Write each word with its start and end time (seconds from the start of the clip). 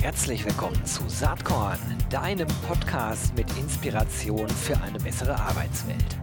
Herzlich 0.00 0.46
willkommen 0.46 0.82
zu 0.86 1.06
Saatkorn, 1.10 1.78
deinem 2.08 2.48
Podcast 2.66 3.36
mit 3.36 3.46
Inspiration 3.58 4.48
für 4.48 4.80
eine 4.80 4.98
bessere 4.98 5.38
Arbeitswelt. 5.38 6.16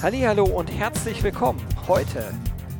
Hallo 0.00 0.44
und 0.44 0.70
herzlich 0.70 1.24
willkommen. 1.24 1.60
Heute 1.88 2.32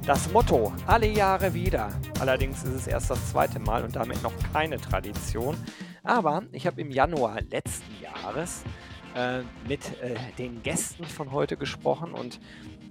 das 0.07 0.31
Motto 0.31 0.73
alle 0.87 1.09
Jahre 1.09 1.53
wieder. 1.53 1.91
Allerdings 2.21 2.63
ist 2.63 2.75
es 2.75 2.87
erst 2.87 3.11
das 3.11 3.31
zweite 3.31 3.59
Mal 3.59 3.83
und 3.83 3.97
damit 3.97 4.23
noch 4.23 4.35
keine 4.53 4.77
Tradition. 4.77 5.57
Aber 6.05 6.45
ich 6.53 6.65
habe 6.69 6.81
im 6.81 6.93
Januar 6.93 7.41
letzten 7.41 7.91
Jahres 8.01 8.63
äh, 9.17 9.43
mit 9.67 10.01
äh, 10.03 10.15
den 10.39 10.63
Gästen 10.63 11.05
von 11.05 11.33
heute 11.33 11.57
gesprochen 11.57 12.13
und 12.13 12.39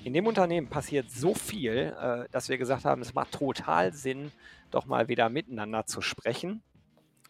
in 0.03 0.13
dem 0.13 0.27
Unternehmen 0.27 0.69
passiert 0.69 1.09
so 1.09 1.33
viel, 1.33 1.95
äh, 1.99 2.29
dass 2.31 2.49
wir 2.49 2.57
gesagt 2.57 2.85
haben, 2.85 3.01
es 3.01 3.13
macht 3.13 3.31
total 3.31 3.93
Sinn, 3.93 4.31
doch 4.71 4.85
mal 4.85 5.07
wieder 5.07 5.29
miteinander 5.29 5.85
zu 5.85 6.01
sprechen. 6.01 6.61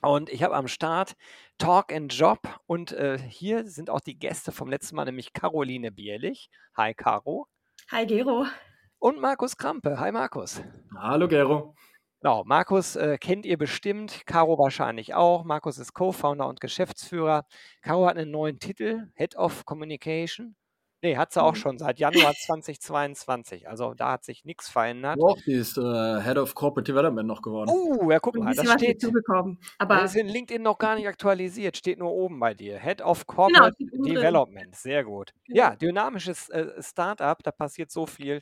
Und 0.02 0.30
ich 0.30 0.44
habe 0.44 0.56
am 0.56 0.68
Start 0.68 1.16
Talk 1.58 1.92
and 1.92 2.14
Job 2.14 2.40
und 2.68 2.92
äh, 2.92 3.18
hier 3.18 3.66
sind 3.68 3.90
auch 3.90 4.02
die 4.02 4.18
Gäste 4.20 4.52
vom 4.52 4.70
letzten 4.70 4.96
Mal, 4.96 5.06
nämlich 5.06 5.34
Caroline 5.34 5.92
Bierlich. 5.92 6.50
Hi 6.76 6.94
Caro. 6.94 7.48
Hi 7.92 8.06
Gero. 8.06 8.46
Und 9.00 9.20
Markus 9.20 9.58
Krampe. 9.58 10.00
Hi 10.00 10.12
Markus. 10.12 10.62
Hallo 10.96 11.28
Gero. 11.28 11.76
Genau, 12.26 12.44
Markus 12.44 12.96
äh, 12.96 13.20
kennt 13.20 13.46
ihr 13.46 13.56
bestimmt, 13.56 14.26
Caro 14.26 14.58
wahrscheinlich 14.58 15.14
auch. 15.14 15.44
Markus 15.44 15.78
ist 15.78 15.94
Co-Founder 15.94 16.48
und 16.48 16.60
Geschäftsführer. 16.60 17.46
Caro 17.84 18.08
hat 18.08 18.18
einen 18.18 18.32
neuen 18.32 18.58
Titel, 18.58 19.12
Head 19.14 19.36
of 19.36 19.64
Communication. 19.64 20.56
Nee, 21.04 21.18
hat 21.18 21.34
sie 21.34 21.44
auch 21.44 21.52
mhm. 21.52 21.58
schon 21.58 21.78
seit 21.78 22.00
Januar 22.00 22.34
2022. 22.34 23.70
Also 23.70 23.94
da 23.94 24.14
hat 24.14 24.24
sich 24.24 24.44
nichts 24.44 24.70
verändert. 24.70 25.20
Doch, 25.20 25.38
die 25.46 25.54
ist 25.54 25.78
äh, 25.78 26.22
Head 26.24 26.40
of 26.40 26.56
Corporate 26.56 26.92
Development 26.92 27.28
noch 27.28 27.44
geworden. 27.44 27.70
Oh, 27.72 28.10
ja, 28.10 28.18
guck 28.18 28.38
mal, 28.38 28.56
das 28.56 28.72
steht. 28.72 29.02
Zugekommen. 29.02 29.60
Aber 29.78 29.98
das 29.98 30.16
ist 30.16 30.22
in 30.22 30.28
LinkedIn 30.28 30.64
noch 30.64 30.80
gar 30.80 30.96
nicht 30.96 31.08
aktualisiert, 31.08 31.78
steht 31.78 32.00
nur 32.00 32.12
oben 32.12 32.40
bei 32.40 32.56
dir. 32.56 32.80
Head 32.80 33.04
of 33.04 33.28
genau, 33.28 33.50
Corporate 33.50 33.76
genau, 33.78 34.04
Development. 34.04 34.76
Sehr 34.76 35.04
gut. 35.04 35.32
Genau. 35.46 35.60
Ja, 35.60 35.76
dynamisches 35.76 36.50
äh, 36.50 36.82
Startup, 36.82 37.38
da 37.44 37.52
passiert 37.52 37.92
so 37.92 38.08
viel 38.08 38.42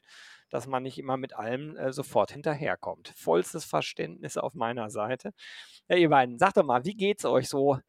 dass 0.54 0.68
man 0.68 0.84
nicht 0.84 1.00
immer 1.00 1.18
mit 1.18 1.36
allem 1.36 1.76
äh, 1.78 1.92
sofort 1.92 2.32
hinterherkommt. 2.32 3.12
Vollstes 3.16 3.66
Verständnis 3.66 4.38
auf 4.38 4.54
meiner 4.54 4.92
Seite. 4.92 5.34
Ja, 5.88 5.96
ihr 5.96 6.10
beiden, 6.10 6.38
sagt 6.38 6.58
doch 6.58 6.64
mal, 6.64 6.86
wie 6.86 6.94
geht 6.94 7.18
es 7.18 7.26
euch 7.26 7.50
so? 7.50 7.80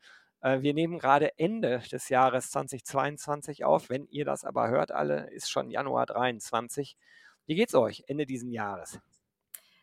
Äh, 0.40 0.62
wir 0.62 0.72
nehmen 0.72 0.98
gerade 0.98 1.38
Ende 1.38 1.82
des 1.92 2.08
Jahres 2.08 2.50
2022 2.52 3.66
auf. 3.66 3.90
Wenn 3.90 4.06
ihr 4.06 4.24
das 4.24 4.46
aber 4.46 4.70
hört, 4.70 4.92
alle, 4.92 5.30
ist 5.30 5.50
schon 5.50 5.70
Januar 5.70 6.06
23. 6.06 6.96
Wie 7.44 7.54
geht 7.54 7.68
es 7.68 7.74
euch 7.74 8.04
Ende 8.06 8.24
dieses 8.24 8.50
Jahres? 8.50 8.98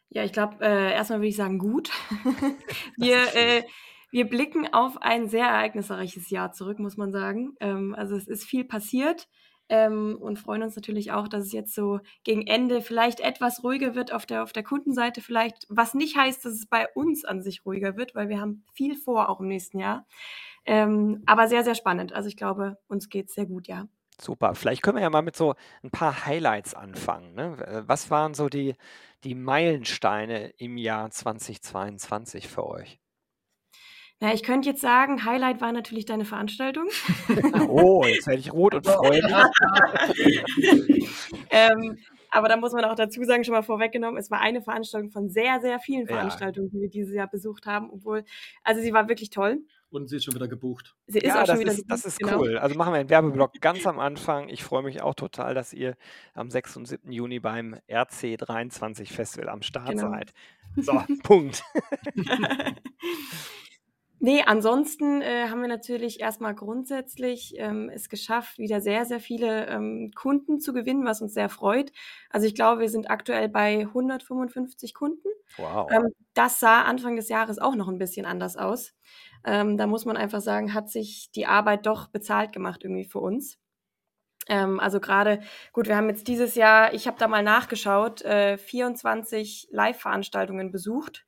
Ja, 0.10 0.24
ich 0.24 0.34
glaube, 0.34 0.66
äh, 0.66 0.92
erstmal 0.92 1.20
würde 1.20 1.28
ich 1.30 1.36
sagen, 1.36 1.60
gut. 1.60 1.92
wir, 2.98 3.36
äh, 3.36 3.62
wir 4.10 4.28
blicken 4.28 4.74
auf 4.74 5.00
ein 5.04 5.30
sehr 5.30 5.46
ereignisreiches 5.46 6.32
Jahr 6.32 6.52
zurück, 6.52 6.80
muss 6.80 6.98
man 6.98 7.12
sagen. 7.12 7.54
Ähm, 7.60 7.94
also 7.94 8.16
es 8.16 8.28
ist 8.28 8.44
viel 8.44 8.66
passiert 8.66 9.28
ähm, 9.72 10.18
und 10.20 10.38
freuen 10.38 10.64
uns 10.64 10.76
natürlich 10.76 11.14
auch, 11.14 11.30
dass 11.30 11.46
es 11.46 11.54
jetzt 11.54 11.74
so 11.74 12.02
gegen 12.26 12.46
Ende 12.46 12.82
vielleicht 12.82 13.22
etwas 13.22 13.64
ruhiger 13.64 13.96
wird 13.96 14.12
auf 14.12 14.26
der, 14.26 14.44
auf 14.44 14.52
der 14.52 14.64
Kundenseite 14.64 15.22
vielleicht, 15.22 15.66
was 15.70 15.94
nicht 15.94 16.18
heißt, 16.18 16.44
dass 16.44 16.54
es 16.54 16.66
bei 16.66 16.90
uns 16.94 17.24
an 17.24 17.42
sich 17.42 17.66
ruhiger 17.66 17.96
wird, 17.96 18.14
weil 18.14 18.28
wir 18.28 18.42
haben 18.42 18.66
viel 18.74 18.98
vor 18.98 19.30
auch 19.30 19.40
im 19.40 19.48
nächsten 19.48 19.80
Jahr. 19.80 20.06
Ähm, 20.66 21.24
aber 21.26 21.48
sehr, 21.48 21.64
sehr 21.64 21.76
spannend. 21.76 22.12
Also 22.12 22.28
ich 22.28 22.36
glaube, 22.36 22.78
uns 22.88 23.08
geht 23.08 23.30
es 23.30 23.34
sehr 23.34 23.46
gut, 23.46 23.70
ja. 23.70 23.88
Super. 24.20 24.56
Vielleicht 24.56 24.84
können 24.84 24.98
wir 24.98 25.04
ja 25.04 25.10
mal 25.10 25.22
mit 25.22 25.38
so 25.38 25.56
ein 25.84 25.90
paar 25.90 26.26
Highlights 26.26 26.76
anfangen. 26.76 27.34
Ne? 27.34 27.84
Was 27.88 28.12
waren 28.12 28.34
so 28.34 28.50
die, 28.50 28.76
die 29.24 29.36
Meilensteine 29.36 30.50
im 30.58 30.78
Jahr 30.78 31.10
2022 31.10 32.50
für 32.50 32.68
euch? 32.68 33.01
Ja, 34.22 34.32
ich 34.34 34.44
könnte 34.44 34.70
jetzt 34.70 34.82
sagen, 34.82 35.26
Highlight 35.26 35.62
war 35.62 35.72
natürlich 35.72 36.06
deine 36.06 36.26
Veranstaltung. 36.26 36.88
oh, 37.68 38.06
jetzt 38.06 38.28
werde 38.28 38.40
ich 38.40 38.54
rot 38.54 38.76
und 38.76 38.86
freue 38.86 39.20
mich. 39.20 41.10
ähm, 41.50 41.98
aber 42.30 42.48
da 42.48 42.56
muss 42.56 42.72
man 42.72 42.86
auch 42.86 42.94
dazu 42.94 43.24
sagen, 43.24 43.44
schon 43.44 43.56
mal 43.56 43.64
vorweggenommen, 43.64 44.18
es 44.18 44.30
war 44.30 44.40
eine 44.40 44.62
Veranstaltung 44.62 45.10
von 45.10 45.30
sehr, 45.30 45.60
sehr 45.60 45.80
vielen 45.80 46.06
Veranstaltungen, 46.06 46.68
ja. 46.68 46.72
die 46.72 46.82
wir 46.82 46.90
dieses 46.90 47.16
Jahr 47.16 47.28
besucht 47.28 47.66
haben, 47.66 47.90
obwohl, 47.92 48.24
also 48.64 48.80
sie 48.80 48.94
war 48.94 49.10
wirklich 49.10 49.32
toll. 49.32 49.66
Und 49.90 50.08
sie 50.08 50.18
ist 50.18 50.26
schon 50.26 50.36
wieder 50.36 50.48
gebucht. 50.48 50.96
Sie 51.08 51.18
ist 51.18 51.26
ja, 51.26 51.42
auch 51.42 51.48
schon 51.48 51.60
wieder 51.60 51.72
ist, 51.72 51.78
gebucht, 51.78 51.92
das 51.92 52.06
ist 52.06 52.20
genau. 52.20 52.40
cool. 52.40 52.60
Also 52.60 52.78
machen 52.78 52.94
wir 52.94 53.00
einen 53.00 53.10
Werbeblock 53.10 53.60
ganz 53.60 53.88
am 53.88 54.00
Anfang. 54.00 54.50
Ich 54.50 54.64
freue 54.64 54.84
mich 54.84 55.02
auch 55.02 55.16
total, 55.16 55.56
dass 55.56 55.74
ihr 55.74 55.98
am 56.36 56.52
6. 56.52 56.78
und 56.78 56.86
7. 56.86 57.12
Juni 57.12 57.40
beim 57.40 57.76
RC23 57.90 59.12
Festival 59.12 59.50
am 59.50 59.64
Start 59.64 59.90
genau. 59.90 60.12
seid. 60.12 60.32
So, 60.78 61.04
Punkt. 61.24 61.66
Nee, 64.24 64.44
ansonsten 64.46 65.24
äh, 65.24 65.48
haben 65.50 65.62
wir 65.62 65.68
natürlich 65.68 66.20
erstmal 66.20 66.54
grundsätzlich 66.54 67.56
ähm, 67.58 67.90
es 67.90 68.08
geschafft, 68.08 68.60
wieder 68.60 68.80
sehr, 68.80 69.04
sehr 69.06 69.20
viele 69.20 69.66
ähm, 69.66 70.12
Kunden 70.14 70.60
zu 70.60 70.74
gewinnen, 70.74 71.06
was 71.06 71.24
uns 71.24 71.34
sehr 71.34 71.50
freut. 71.50 71.92
Also 72.30 72.46
ich 72.46 72.54
glaube, 72.54 72.82
wir 72.82 72.90
sind 72.90 73.10
aktuell 73.10 73.50
bei 73.50 73.80
155 73.80 74.94
Kunden. 74.94 75.28
Wow. 75.58 75.90
Ähm, 75.92 76.14
das 76.36 76.60
sah 76.60 76.84
Anfang 76.84 77.16
des 77.16 77.30
Jahres 77.30 77.58
auch 77.58 77.74
noch 77.74 77.88
ein 77.88 77.98
bisschen 77.98 78.28
anders 78.28 78.58
aus. 78.58 78.94
Ähm, 79.44 79.76
da 79.76 79.88
muss 79.88 80.06
man 80.06 80.18
einfach 80.18 80.42
sagen, 80.42 80.76
hat 80.76 80.92
sich 80.92 81.32
die 81.32 81.48
Arbeit 81.48 81.88
doch 81.88 82.08
bezahlt 82.08 82.54
gemacht 82.54 82.84
irgendwie 82.84 83.06
für 83.06 83.20
uns. 83.20 83.58
Ähm, 84.48 84.80
also 84.80 85.00
gerade, 85.00 85.42
gut, 85.74 85.88
wir 85.88 85.98
haben 85.98 86.10
jetzt 86.10 86.28
dieses 86.28 86.54
Jahr, 86.54 86.94
ich 86.94 87.08
habe 87.08 87.18
da 87.18 87.28
mal 87.28 87.42
nachgeschaut, 87.42 88.22
äh, 88.22 88.60
24 88.60 89.70
Live-Veranstaltungen 89.72 90.72
besucht 90.72 91.26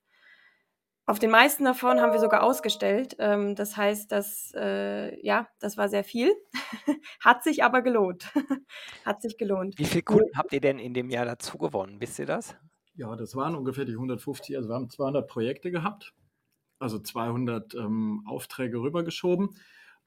auf 1.06 1.20
den 1.20 1.32
meisten 1.32 1.66
davon 1.66 2.00
haben 2.00 2.14
wir 2.14 2.20
sogar 2.20 2.44
ausgestellt. 2.44 3.18
Ähm, 3.20 3.56
das 3.56 3.76
heißt, 3.76 4.12
dass, 4.12 4.54
äh, 4.56 5.20
ja, 5.26 5.48
das 5.60 5.78
war 5.78 5.90
sehr 5.90 6.06
viel. 6.06 6.34
Hat 7.20 7.44
sich 7.44 7.64
aber 7.64 7.82
gelohnt. 7.82 8.32
Hat 9.06 9.22
sich 9.22 9.38
gelohnt. 9.38 9.78
Wie 9.78 9.86
viele 9.86 10.04
Kunden 10.04 10.38
habt 10.38 10.54
ihr 10.54 10.62
denn 10.62 10.80
in 10.80 10.94
dem 10.94 11.10
Jahr 11.10 11.26
dazu 11.26 11.58
gewonnen? 11.58 11.98
Wisst 12.00 12.20
ihr 12.20 12.26
das? 12.26 12.56
Ja, 12.96 13.16
das 13.18 13.36
waren 13.36 13.56
ungefähr 13.56 13.84
die 13.84 13.94
150. 13.94 14.56
Also 14.56 14.70
wir 14.70 14.76
haben 14.76 14.90
200 14.90 15.28
Projekte 15.28 15.72
gehabt, 15.72 16.14
also 16.80 17.00
200 17.00 17.76
ähm, 17.76 18.24
Aufträge 18.26 18.80
rübergeschoben. 18.80 19.58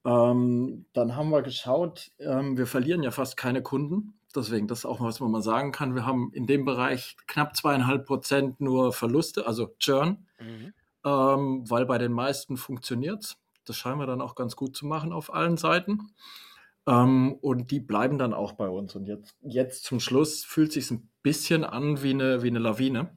Ähm, 0.07 0.87
dann 0.95 1.15
haben 1.15 1.31
wir 1.31 1.43
geschaut, 1.43 2.13
ähm, 2.21 2.57
wir 2.57 2.67
verlieren 2.67 3.03
ja 3.03 3.11
fast 3.11 3.37
keine 3.37 3.63
Kunden. 3.63 4.19
Deswegen, 4.35 4.67
das 4.67 4.81
ist 4.81 4.87
auch 4.87 5.01
was 5.01 5.21
man 5.21 5.31
mal 5.31 5.43
sagen 5.43 5.73
kann. 5.73 5.95
Wir 5.95 6.07
haben 6.07 6.31
in 6.33 6.47
dem 6.47 6.65
Bereich 6.65 7.17
knapp 7.27 7.55
zweieinhalb 7.55 8.07
Prozent 8.07 8.61
nur 8.61 8.95
Verluste, 8.95 9.47
also 9.47 9.75
Churn. 9.79 10.27
Mhm 10.41 10.73
ähm, 11.07 11.63
weil 11.71 11.87
bei 11.87 11.99
den 11.99 12.13
meisten 12.13 12.57
funktioniert 12.57 13.23
es. 13.23 13.39
Das 13.65 13.77
scheinen 13.77 14.01
wir 14.01 14.07
dann 14.07 14.21
auch 14.21 14.35
ganz 14.35 14.57
gut 14.57 14.77
zu 14.77 14.87
machen 14.87 15.13
auf 15.13 15.33
allen 15.33 15.57
Seiten. 15.57 16.11
Ähm, 16.87 17.35
und 17.41 17.71
die 17.71 17.81
bleiben 17.81 18.19
dann 18.19 18.35
auch 18.35 18.53
bei 18.53 18.69
uns. 18.69 18.95
Und 18.97 19.07
jetzt, 19.07 19.37
jetzt 19.41 19.85
zum 19.85 20.01
Schluss 20.01 20.45
fühlt 20.45 20.73
sich 20.73 20.91
ein 20.91 21.09
bisschen 21.23 21.65
an 21.65 22.03
wie 22.03 22.11
eine, 22.11 22.43
wie 22.43 22.49
eine 22.49 22.59
Lawine, 22.59 23.17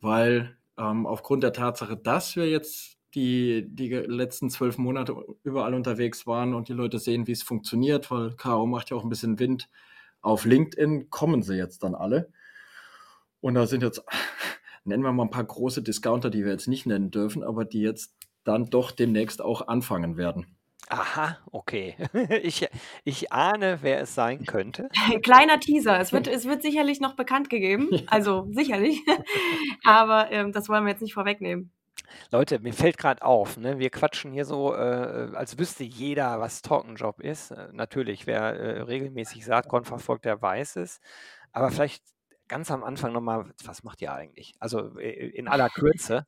weil 0.00 0.56
ähm, 0.76 1.06
aufgrund 1.06 1.44
der 1.44 1.52
Tatsache, 1.52 1.96
dass 1.96 2.34
wir 2.34 2.48
jetzt 2.48 2.98
die, 3.14 3.64
die 3.68 3.90
letzten 3.94 4.50
zwölf 4.50 4.76
Monate 4.76 5.14
überall 5.44 5.74
unterwegs 5.74 6.26
waren 6.26 6.52
und 6.52 6.68
die 6.68 6.72
Leute 6.72 6.98
sehen, 6.98 7.28
wie 7.28 7.32
es 7.32 7.44
funktioniert, 7.44 8.10
weil 8.10 8.34
Caro 8.34 8.66
macht 8.66 8.90
ja 8.90 8.96
auch 8.96 9.04
ein 9.04 9.08
bisschen 9.08 9.38
Wind 9.38 9.68
auf 10.20 10.44
LinkedIn, 10.44 11.10
kommen 11.10 11.42
sie 11.42 11.54
jetzt 11.54 11.84
dann 11.84 11.94
alle. 11.94 12.32
Und 13.40 13.54
da 13.54 13.66
sind 13.66 13.84
jetzt 13.84 14.02
nennen 14.84 15.02
wir 15.02 15.12
mal 15.12 15.24
ein 15.24 15.30
paar 15.30 15.44
große 15.44 15.82
Discounter, 15.82 16.30
die 16.30 16.44
wir 16.44 16.52
jetzt 16.52 16.68
nicht 16.68 16.86
nennen 16.86 17.10
dürfen, 17.10 17.42
aber 17.42 17.64
die 17.64 17.80
jetzt 17.80 18.14
dann 18.44 18.66
doch 18.66 18.90
demnächst 18.90 19.42
auch 19.42 19.68
anfangen 19.68 20.16
werden. 20.16 20.46
Aha, 20.88 21.38
okay. 21.50 21.96
Ich, 22.42 22.68
ich 23.04 23.32
ahne, 23.32 23.78
wer 23.80 24.00
es 24.00 24.14
sein 24.14 24.44
könnte. 24.44 24.88
Kleiner 25.22 25.58
Teaser. 25.58 25.98
Es 25.98 26.12
wird, 26.12 26.26
es 26.26 26.44
wird 26.44 26.62
sicherlich 26.62 27.00
noch 27.00 27.14
bekannt 27.14 27.48
gegeben. 27.48 27.88
Also 28.06 28.46
sicherlich. 28.50 29.00
Aber 29.84 30.30
ähm, 30.30 30.52
das 30.52 30.68
wollen 30.68 30.84
wir 30.84 30.90
jetzt 30.90 31.02
nicht 31.02 31.14
vorwegnehmen. 31.14 31.70
Leute, 32.30 32.60
mir 32.60 32.72
fällt 32.72 32.98
gerade 32.98 33.22
auf, 33.22 33.56
ne? 33.56 33.78
wir 33.78 33.90
quatschen 33.90 34.32
hier 34.32 34.44
so, 34.44 34.74
äh, 34.74 35.30
als 35.34 35.58
wüsste 35.58 35.84
jeder, 35.84 36.38
was 36.38 36.62
Talkenjob 36.62 37.20
ist. 37.20 37.50
Äh, 37.50 37.68
natürlich, 37.72 38.26
wer 38.26 38.40
äh, 38.40 38.80
regelmäßig 38.82 39.44
Saatkorn 39.44 39.84
verfolgt, 39.84 40.24
der 40.24 40.40
weiß 40.40 40.76
es. 40.76 41.00
Aber 41.52 41.70
vielleicht 41.70 42.02
ganz 42.48 42.70
am 42.70 42.84
Anfang 42.84 43.12
nochmal, 43.12 43.52
was 43.64 43.82
macht 43.84 44.02
ihr 44.02 44.12
eigentlich? 44.12 44.54
Also 44.58 44.98
äh, 44.98 45.28
in 45.28 45.48
aller 45.48 45.68
Kürze, 45.74 46.26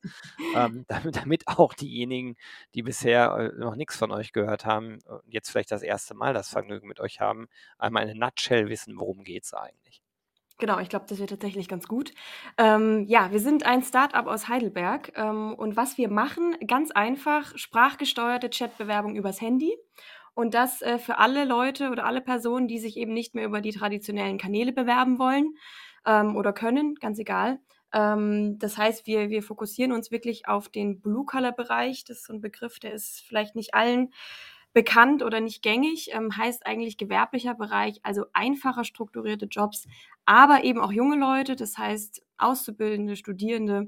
ähm, 0.55 0.85
damit, 0.87 1.15
damit, 1.17 1.47
auch 1.47 1.73
diejenigen, 1.73 2.35
die 2.73 2.83
bisher 2.83 3.53
äh, 3.55 3.59
noch 3.59 3.75
nichts 3.75 3.97
von 3.97 4.11
euch 4.11 4.33
gehört 4.33 4.65
haben, 4.65 4.99
jetzt 5.27 5.49
vielleicht 5.49 5.71
das 5.71 5.83
erste 5.83 6.15
Mal 6.15 6.33
das 6.33 6.49
Vergnügen 6.49 6.87
mit 6.87 6.99
euch 6.99 7.19
haben, 7.19 7.47
einmal 7.77 8.09
in 8.09 8.21
a 8.21 8.27
Nutshell 8.27 8.69
wissen, 8.69 8.97
worum 8.97 9.23
geht 9.23 9.43
es 9.43 9.53
eigentlich. 9.53 10.01
Genau, 10.59 10.79
ich 10.79 10.89
glaube, 10.89 11.05
das 11.07 11.19
wird 11.19 11.29
tatsächlich 11.29 11.67
ganz 11.67 11.87
gut. 11.87 12.13
Ähm, 12.57 13.05
ja, 13.07 13.31
wir 13.31 13.39
sind 13.39 13.63
ein 13.63 13.83
Startup 13.83 14.25
aus 14.25 14.47
Heidelberg 14.47 15.11
ähm, 15.15 15.53
und 15.53 15.75
was 15.75 15.99
wir 15.99 16.09
machen, 16.09 16.55
ganz 16.65 16.89
einfach, 16.89 17.55
sprachgesteuerte 17.55 18.49
Chatbewerbung 18.49 19.15
übers 19.15 19.39
Handy. 19.39 19.77
Und 20.33 20.55
das 20.55 20.81
äh, 20.81 20.97
für 20.97 21.19
alle 21.19 21.45
Leute 21.45 21.91
oder 21.91 22.05
alle 22.05 22.21
Personen, 22.21 22.67
die 22.67 22.79
sich 22.79 22.97
eben 22.97 23.13
nicht 23.13 23.35
mehr 23.35 23.45
über 23.45 23.61
die 23.61 23.71
traditionellen 23.71 24.39
Kanäle 24.39 24.71
bewerben 24.71 25.19
wollen 25.19 25.55
ähm, 26.07 26.35
oder 26.35 26.53
können, 26.53 26.95
ganz 26.95 27.19
egal. 27.19 27.59
Ähm, 27.93 28.57
das 28.57 28.77
heißt, 28.77 29.05
wir, 29.05 29.29
wir 29.29 29.43
fokussieren 29.43 29.91
uns 29.91 30.09
wirklich 30.09 30.47
auf 30.47 30.69
den 30.69 31.01
Blue-Color-Bereich. 31.01 32.03
Das 32.05 32.17
ist 32.17 32.25
so 32.25 32.33
ein 32.33 32.41
Begriff, 32.41 32.79
der 32.79 32.93
ist 32.93 33.21
vielleicht 33.21 33.55
nicht 33.55 33.75
allen 33.75 34.11
bekannt 34.73 35.23
oder 35.23 35.39
nicht 35.39 35.61
gängig, 35.61 36.09
ähm, 36.13 36.35
heißt 36.35 36.65
eigentlich 36.65 36.97
gewerblicher 36.97 37.55
Bereich, 37.55 37.99
also 38.03 38.25
einfacher 38.33 38.83
strukturierte 38.83 39.45
Jobs, 39.47 39.87
aber 40.25 40.63
eben 40.63 40.79
auch 40.79 40.91
junge 40.91 41.15
Leute, 41.17 41.55
das 41.55 41.77
heißt 41.77 42.21
Auszubildende, 42.37 43.15
Studierende, 43.15 43.87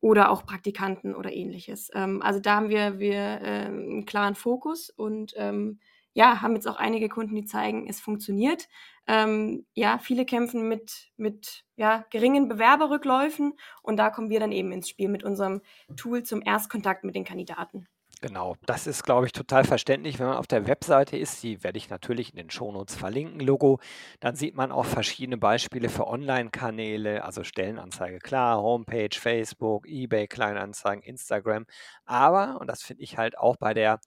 oder 0.00 0.30
auch 0.30 0.44
Praktikanten 0.44 1.14
oder 1.14 1.32
ähnliches. 1.32 1.90
Ähm, 1.94 2.22
also 2.22 2.40
da 2.40 2.56
haben 2.56 2.68
wir, 2.68 2.98
wir 2.98 3.16
äh, 3.16 3.66
einen 3.66 4.06
klaren 4.06 4.34
Fokus 4.34 4.90
und 4.90 5.32
ähm, 5.36 5.80
ja, 6.16 6.40
haben 6.40 6.54
jetzt 6.54 6.66
auch 6.66 6.76
einige 6.76 7.10
Kunden, 7.10 7.34
die 7.34 7.44
zeigen, 7.44 7.86
es 7.86 8.00
funktioniert. 8.00 8.68
Ähm, 9.06 9.66
ja, 9.74 9.98
viele 9.98 10.24
kämpfen 10.24 10.66
mit, 10.66 11.10
mit 11.18 11.64
ja, 11.76 12.06
geringen 12.08 12.48
Bewerberrückläufen 12.48 13.52
und 13.82 13.98
da 13.98 14.08
kommen 14.08 14.30
wir 14.30 14.40
dann 14.40 14.50
eben 14.50 14.72
ins 14.72 14.88
Spiel 14.88 15.10
mit 15.10 15.24
unserem 15.24 15.60
Tool 15.94 16.22
zum 16.22 16.40
Erstkontakt 16.40 17.04
mit 17.04 17.14
den 17.16 17.24
Kandidaten. 17.24 17.86
Genau, 18.22 18.56
das 18.64 18.86
ist, 18.86 19.02
glaube 19.02 19.26
ich, 19.26 19.32
total 19.32 19.64
verständlich, 19.64 20.18
wenn 20.18 20.28
man 20.28 20.38
auf 20.38 20.46
der 20.46 20.66
Webseite 20.66 21.18
ist. 21.18 21.42
Die 21.42 21.62
werde 21.62 21.76
ich 21.76 21.90
natürlich 21.90 22.30
in 22.30 22.38
den 22.38 22.48
Shownotes 22.48 22.94
verlinken, 22.96 23.40
Logo. 23.40 23.78
Dann 24.20 24.36
sieht 24.36 24.54
man 24.54 24.72
auch 24.72 24.86
verschiedene 24.86 25.36
Beispiele 25.36 25.90
für 25.90 26.06
Online-Kanäle, 26.06 27.24
also 27.24 27.44
Stellenanzeige, 27.44 28.20
klar, 28.20 28.62
Homepage, 28.62 29.10
Facebook, 29.12 29.86
eBay, 29.86 30.28
Kleinanzeigen, 30.28 31.02
Instagram. 31.02 31.66
Aber, 32.06 32.58
und 32.58 32.68
das 32.68 32.82
finde 32.82 33.02
ich 33.02 33.18
halt 33.18 33.36
auch 33.36 33.56
bei 33.58 33.74
der 33.74 34.00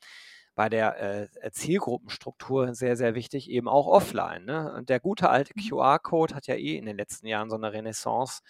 bei 0.60 0.68
der 0.68 1.24
äh, 1.42 1.52
Zielgruppenstruktur 1.52 2.76
sehr, 2.76 2.98
sehr 2.98 3.16
wichtig, 3.16 3.50
eben 3.50 3.70
auch 3.70 3.88
offline. 3.88 4.44
Ne? 4.44 4.74
Und 4.74 4.90
der 4.90 5.00
gute 5.00 5.30
alte 5.30 5.54
mhm. 5.56 5.62
QR-Code 5.62 6.36
hat 6.36 6.48
ja 6.48 6.56
eh 6.56 6.76
in 6.76 6.86
den 6.86 6.98
letzten 6.98 7.28
Jahren 7.28 7.50
so 7.50 7.56
eine 7.56 7.72
Renaissance 7.72 8.42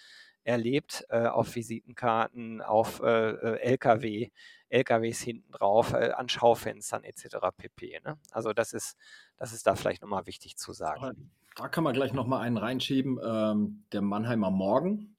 erlebt 0.42 1.06
äh, 1.10 1.28
auf 1.28 1.54
Visitenkarten, 1.54 2.62
auf 2.62 3.00
äh, 3.00 3.30
äh 3.30 3.60
LKW, 3.60 4.30
LKWs 4.70 5.20
hinten 5.20 5.52
drauf, 5.52 5.92
äh, 5.92 6.10
an 6.10 6.28
Schaufenstern 6.28 7.04
etc. 7.04 7.36
pp. 7.56 8.00
Ne? 8.04 8.18
Also 8.32 8.52
das 8.54 8.72
ist, 8.72 8.96
das 9.36 9.52
ist 9.52 9.68
da 9.68 9.76
vielleicht 9.76 10.02
nochmal 10.02 10.26
wichtig 10.26 10.56
zu 10.56 10.72
sagen. 10.72 11.30
Da 11.54 11.68
kann 11.68 11.84
man 11.84 11.94
gleich 11.94 12.12
nochmal 12.12 12.40
einen 12.40 12.56
reinschieben. 12.56 13.20
Ähm, 13.24 13.84
der 13.92 14.02
Mannheimer 14.02 14.50
Morgen. 14.50 15.14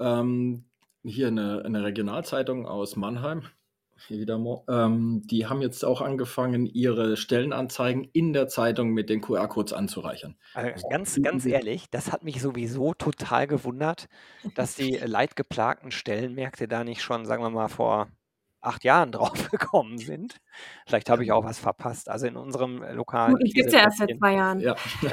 Ähm, 0.00 0.64
hier 1.04 1.28
eine, 1.28 1.62
eine 1.64 1.84
Regionalzeitung 1.84 2.66
aus 2.66 2.96
Mannheim 2.96 3.44
hier 4.08 4.18
wieder, 4.18 4.38
ähm, 4.68 5.22
die 5.24 5.46
haben 5.46 5.62
jetzt 5.62 5.84
auch 5.84 6.00
angefangen, 6.00 6.66
ihre 6.66 7.16
Stellenanzeigen 7.16 8.08
in 8.12 8.32
der 8.32 8.48
Zeitung 8.48 8.90
mit 8.90 9.10
den 9.10 9.20
QR-Codes 9.20 9.72
anzureichern. 9.72 10.36
Also 10.54 10.88
ganz, 10.88 11.20
ganz 11.22 11.46
ehrlich, 11.46 11.90
das 11.90 12.12
hat 12.12 12.24
mich 12.24 12.40
sowieso 12.40 12.94
total 12.94 13.46
gewundert, 13.46 14.08
dass 14.54 14.74
die 14.74 14.92
leidgeplagten 15.04 15.90
Stellenmärkte 15.90 16.68
da 16.68 16.84
nicht 16.84 17.02
schon, 17.02 17.24
sagen 17.24 17.42
wir 17.42 17.50
mal, 17.50 17.68
vor 17.68 18.08
acht 18.64 18.84
Jahren 18.84 19.12
drauf 19.12 19.50
gekommen 19.50 19.98
sind. 19.98 20.38
Vielleicht 20.86 21.10
habe 21.10 21.24
ich 21.24 21.32
auch 21.32 21.44
was 21.44 21.58
verpasst. 21.58 22.08
Also 22.08 22.26
in 22.26 22.36
unserem 22.36 22.82
lokalen. 22.82 23.36
Gut, 23.36 23.54
gibt 23.54 23.68
es 23.68 23.74
ja 23.74 23.80
erst 23.80 23.98
seit 23.98 24.10
zwei 24.18 24.34
Jahren. 24.34 24.60
Ja. 24.60 24.74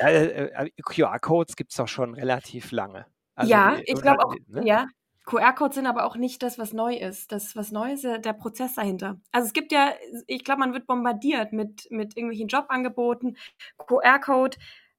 also, 0.00 0.18
äh, 0.18 0.66
äh, 0.66 0.70
QR-Codes 0.82 1.56
gibt 1.56 1.70
es 1.72 1.76
doch 1.76 1.88
schon 1.88 2.14
relativ 2.14 2.72
lange. 2.72 3.06
Also, 3.34 3.50
ja, 3.50 3.78
ich 3.84 4.00
glaube 4.00 4.24
auch, 4.24 4.34
ne? 4.48 4.62
ja, 4.66 4.86
QR-Codes 5.24 5.76
sind 5.76 5.86
aber 5.86 6.04
auch 6.04 6.16
nicht 6.16 6.42
das, 6.42 6.58
was 6.58 6.72
neu 6.72 6.96
ist. 6.96 7.32
Das, 7.32 7.54
was 7.56 7.70
neu 7.70 7.92
ist, 7.92 8.04
der 8.04 8.32
Prozess 8.32 8.74
dahinter. 8.74 9.20
Also 9.30 9.46
es 9.46 9.52
gibt 9.52 9.72
ja, 9.72 9.92
ich 10.26 10.44
glaube, 10.44 10.60
man 10.60 10.72
wird 10.72 10.86
bombardiert 10.86 11.52
mit, 11.52 11.86
mit 11.90 12.16
irgendwelchen 12.16 12.48
Jobangeboten, 12.48 13.36
QR-Code. 13.78 14.56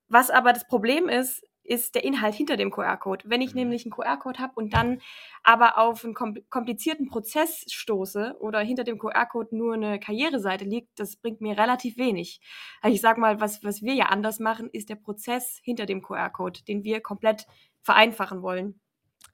Was 0.07 0.29
aber 0.29 0.53
das 0.53 0.67
Problem 0.67 1.09
ist, 1.09 1.43
ist 1.63 1.95
der 1.95 2.03
Inhalt 2.03 2.35
hinter 2.35 2.57
dem 2.57 2.71
QR-Code. 2.71 3.23
Wenn 3.27 3.41
ich 3.41 3.53
mhm. 3.53 3.61
nämlich 3.61 3.85
einen 3.85 3.91
QR-Code 3.91 4.39
habe 4.39 4.53
und 4.55 4.73
dann 4.73 5.01
aber 5.43 5.77
auf 5.77 6.03
einen 6.03 6.13
komplizierten 6.13 7.07
Prozess 7.07 7.65
stoße 7.71 8.35
oder 8.39 8.59
hinter 8.59 8.83
dem 8.83 8.99
QR-Code 8.99 9.55
nur 9.55 9.73
eine 9.73 9.99
Karriereseite 9.99 10.65
liegt, 10.65 10.99
das 10.99 11.15
bringt 11.15 11.41
mir 11.41 11.57
relativ 11.57 11.97
wenig. 11.97 12.41
Also 12.81 12.95
ich 12.95 13.01
sage 13.01 13.19
mal, 13.19 13.39
was, 13.39 13.63
was 13.63 13.81
wir 13.81 13.93
ja 13.93 14.05
anders 14.05 14.39
machen, 14.39 14.69
ist 14.71 14.89
der 14.89 14.95
Prozess 14.95 15.59
hinter 15.63 15.85
dem 15.85 16.01
QR-Code, 16.01 16.61
den 16.67 16.83
wir 16.83 17.01
komplett 17.01 17.47
vereinfachen 17.81 18.41
wollen. 18.41 18.79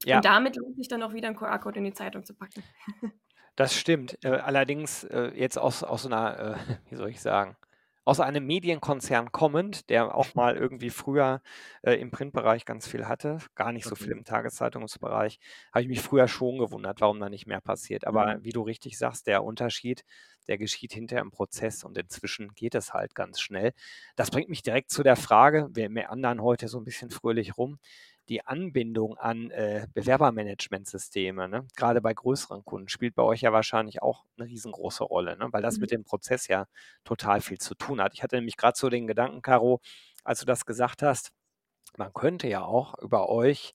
Ja. 0.04 0.18
Und 0.18 0.26
damit 0.26 0.56
lohnt 0.56 0.78
sich 0.78 0.88
dann 0.88 1.04
auch 1.04 1.14
wieder 1.14 1.28
ein 1.28 1.36
QR-Code 1.36 1.80
in 1.80 1.86
die 1.86 1.94
Zeitung 1.94 2.24
zu 2.24 2.34
packen. 2.34 2.64
Das 3.60 3.76
stimmt. 3.76 4.18
Äh, 4.24 4.30
allerdings 4.30 5.04
äh, 5.04 5.34
jetzt 5.36 5.58
aus, 5.60 5.84
aus 5.84 6.06
einer, 6.06 6.40
äh, 6.40 6.56
wie 6.90 6.96
soll 6.96 7.10
ich 7.10 7.20
sagen, 7.20 7.58
aus 8.06 8.22
einem 8.22 8.46
Medienkonzern 8.46 9.34
kommend, 9.34 9.90
der 9.90 10.16
auch 10.16 10.34
mal 10.34 10.56
irgendwie 10.56 10.90
früher 10.90 11.42
im 11.84 12.10
Printbereich 12.10 12.66
ganz 12.66 12.88
viel 12.88 13.08
hatte, 13.08 13.38
gar 13.54 13.72
nicht 13.72 13.86
so 13.86 13.96
viel 13.96 14.12
im 14.14 14.24
Tageszeitungsbereich, 14.24 15.40
habe 15.72 15.84
ich 15.84 15.90
mich 15.90 16.02
früher 16.02 16.28
schon 16.28 16.58
gewundert, 16.58 17.02
warum 17.02 17.20
da 17.20 17.30
nicht 17.30 17.46
mehr 17.46 17.62
passiert. 17.62 18.08
Aber 18.08 18.38
mhm. 18.38 18.46
wie 18.46 18.52
du 18.52 18.62
richtig 18.62 18.98
sagst, 18.98 19.28
der 19.28 19.44
Unterschied, 19.44 20.06
der 20.48 20.58
geschieht 20.58 20.94
hinterher 20.94 21.22
im 21.22 21.30
Prozess 21.30 21.84
und 21.84 21.98
inzwischen 22.00 22.56
geht 22.56 22.74
es 22.74 22.94
halt 22.94 23.14
ganz 23.14 23.42
schnell. 23.42 23.74
Das 24.16 24.32
bringt 24.32 24.50
mich 24.50 24.64
direkt 24.64 24.90
zu 24.90 25.04
der 25.04 25.18
Frage, 25.18 25.68
wir 25.74 25.90
meandern 25.90 26.42
heute 26.42 26.68
so 26.68 26.80
ein 26.80 26.86
bisschen 26.86 27.12
fröhlich 27.12 27.58
rum 27.58 27.78
die 28.30 28.46
Anbindung 28.46 29.18
an 29.18 29.50
äh, 29.52 29.88
Bewerbermanagementsysteme, 29.94 31.50
ne? 31.50 31.68
gerade 31.76 32.00
bei 32.00 32.14
größeren 32.14 32.64
Kunden, 32.64 32.88
spielt 32.88 33.16
bei 33.16 33.24
euch 33.24 33.42
ja 33.42 33.52
wahrscheinlich 33.52 34.02
auch 34.02 34.26
eine 34.38 34.48
riesengroße 34.48 35.04
Rolle, 35.04 35.38
ne? 35.38 35.48
weil 35.52 35.62
das 35.62 35.76
mhm. 35.76 35.82
mit 35.82 35.92
dem 35.92 36.04
Prozess 36.04 36.48
ja 36.48 36.68
total 37.04 37.42
viel 37.42 37.58
zu 37.58 37.76
tun 37.76 38.02
hat. 38.02 38.14
Ich 38.14 38.24
hatte 38.24 38.36
nämlich 38.36 38.58
gerade 38.58 38.78
so 38.78 38.90
den 38.90 39.08
Gedanken, 39.08 39.42
Caro, 39.42 39.82
als 40.24 40.40
du 40.40 40.46
das 40.46 40.66
gesagt 40.66 41.02
hast, 41.02 41.32
man 41.98 42.14
könnte 42.14 42.48
ja 42.48 42.64
auch 42.64 42.98
über 43.00 43.30
euch 43.30 43.74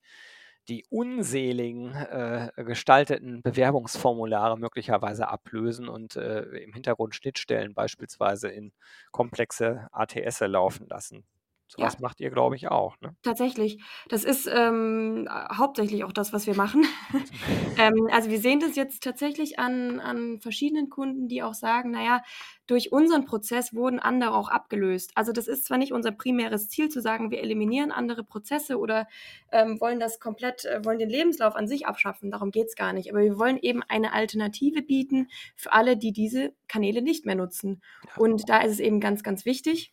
die 0.69 0.87
unseligen 0.89 1.95
äh, 1.95 2.51
gestalteten 2.57 3.43
Bewerbungsformulare 3.43 4.59
möglicherweise 4.59 5.29
ablösen 5.29 5.89
und 5.89 6.17
äh, 6.17 6.43
im 6.43 6.73
Hintergrund 6.73 7.15
Schnittstellen 7.15 7.75
beispielsweise 7.75 8.49
in 8.49 8.73
komplexe 9.11 9.89
ATS 9.93 10.41
laufen 10.41 10.87
lassen. 10.89 11.27
So 11.67 11.83
was 11.83 11.99
macht 11.99 12.21
ihr, 12.21 12.31
glaube 12.31 12.57
ich, 12.57 12.69
auch, 12.69 13.01
ne? 13.01 13.17
Tatsächlich. 13.23 13.83
Das 14.09 14.23
ist 14.25 14.49
ähm, 14.53 15.29
hauptsächlich 15.31 16.05
auch 16.05 16.13
das, 16.13 16.33
was 16.33 16.47
wir 16.47 16.55
machen. 16.55 16.85
ähm, 17.79 18.09
also 18.13 18.31
wir 18.31 18.39
sehen 18.39 18.61
das 18.61 18.77
jetzt 18.77 19.03
tatsächlich 19.03 19.59
an, 19.59 19.99
an 19.99 20.41
verschiedenen 20.41 20.91
Kunden, 20.91 21.27
die 21.27 21.43
auch 21.43 21.55
sagen, 21.55 21.91
naja, 21.91 22.23
durch 22.67 22.93
unseren 22.93 23.25
Prozess 23.25 23.75
wurden 23.75 23.99
andere 23.99 24.35
auch 24.35 24.49
abgelöst. 24.49 25.13
Also 25.15 25.33
das 25.33 25.49
ist 25.49 25.65
zwar 25.65 25.79
nicht 25.79 25.93
unser 25.93 26.13
primäres 26.13 26.69
Ziel 26.69 26.89
zu 26.89 27.01
sagen, 27.01 27.31
wir 27.31 27.41
eliminieren 27.41 27.93
andere 27.93 28.25
Prozesse 28.25 28.79
oder 28.79 29.07
ähm, 29.51 29.81
wollen 29.81 30.01
das 30.01 30.21
komplett, 30.21 30.65
äh, 30.67 30.85
wollen 30.85 30.99
den 30.99 31.11
Lebenslauf 31.11 31.57
an 31.57 31.67
sich 31.67 31.87
abschaffen, 31.87 32.31
darum 32.31 32.51
geht 32.51 32.69
es 32.69 32.77
gar 32.77 32.93
nicht. 32.93 33.11
Aber 33.11 33.21
wir 33.21 33.39
wollen 33.39 33.59
eben 33.59 33.83
eine 33.83 34.13
Alternative 34.13 34.83
bieten 34.83 35.29
für 35.57 35.73
alle, 35.73 35.97
die 35.97 36.13
diese 36.13 36.55
Kanäle 36.69 37.03
nicht 37.03 37.27
mehr 37.27 37.35
nutzen. 37.35 37.83
Ja. 38.05 38.23
Und 38.23 38.49
da 38.49 38.63
ist 38.63 38.73
es 38.73 38.81
eben 38.81 39.01
ganz, 39.01 39.23
ganz 39.23 39.45
wichtig, 39.45 39.93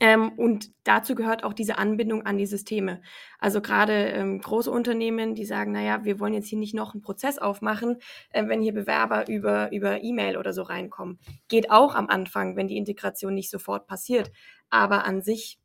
ähm, 0.00 0.32
und 0.32 0.70
dazu 0.84 1.14
gehört 1.14 1.44
auch 1.44 1.52
diese 1.52 1.78
Anbindung 1.78 2.24
an 2.24 2.38
die 2.38 2.46
Systeme. 2.46 3.02
Also 3.38 3.60
gerade 3.60 3.92
ähm, 3.92 4.40
große 4.40 4.70
Unternehmen, 4.70 5.34
die 5.34 5.44
sagen, 5.44 5.72
naja, 5.72 6.04
wir 6.04 6.18
wollen 6.18 6.34
jetzt 6.34 6.48
hier 6.48 6.58
nicht 6.58 6.74
noch 6.74 6.94
einen 6.94 7.02
Prozess 7.02 7.38
aufmachen, 7.38 7.98
äh, 8.30 8.46
wenn 8.46 8.62
hier 8.62 8.72
Bewerber 8.72 9.28
über, 9.28 9.70
über 9.72 10.02
E-Mail 10.02 10.36
oder 10.36 10.52
so 10.52 10.62
reinkommen. 10.62 11.18
Geht 11.48 11.70
auch 11.70 11.94
am 11.94 12.08
Anfang, 12.08 12.56
wenn 12.56 12.68
die 12.68 12.76
Integration 12.76 13.34
nicht 13.34 13.50
sofort 13.50 13.86
passiert. 13.86 14.32
Aber 14.70 15.04
an 15.04 15.20
sich 15.20 15.58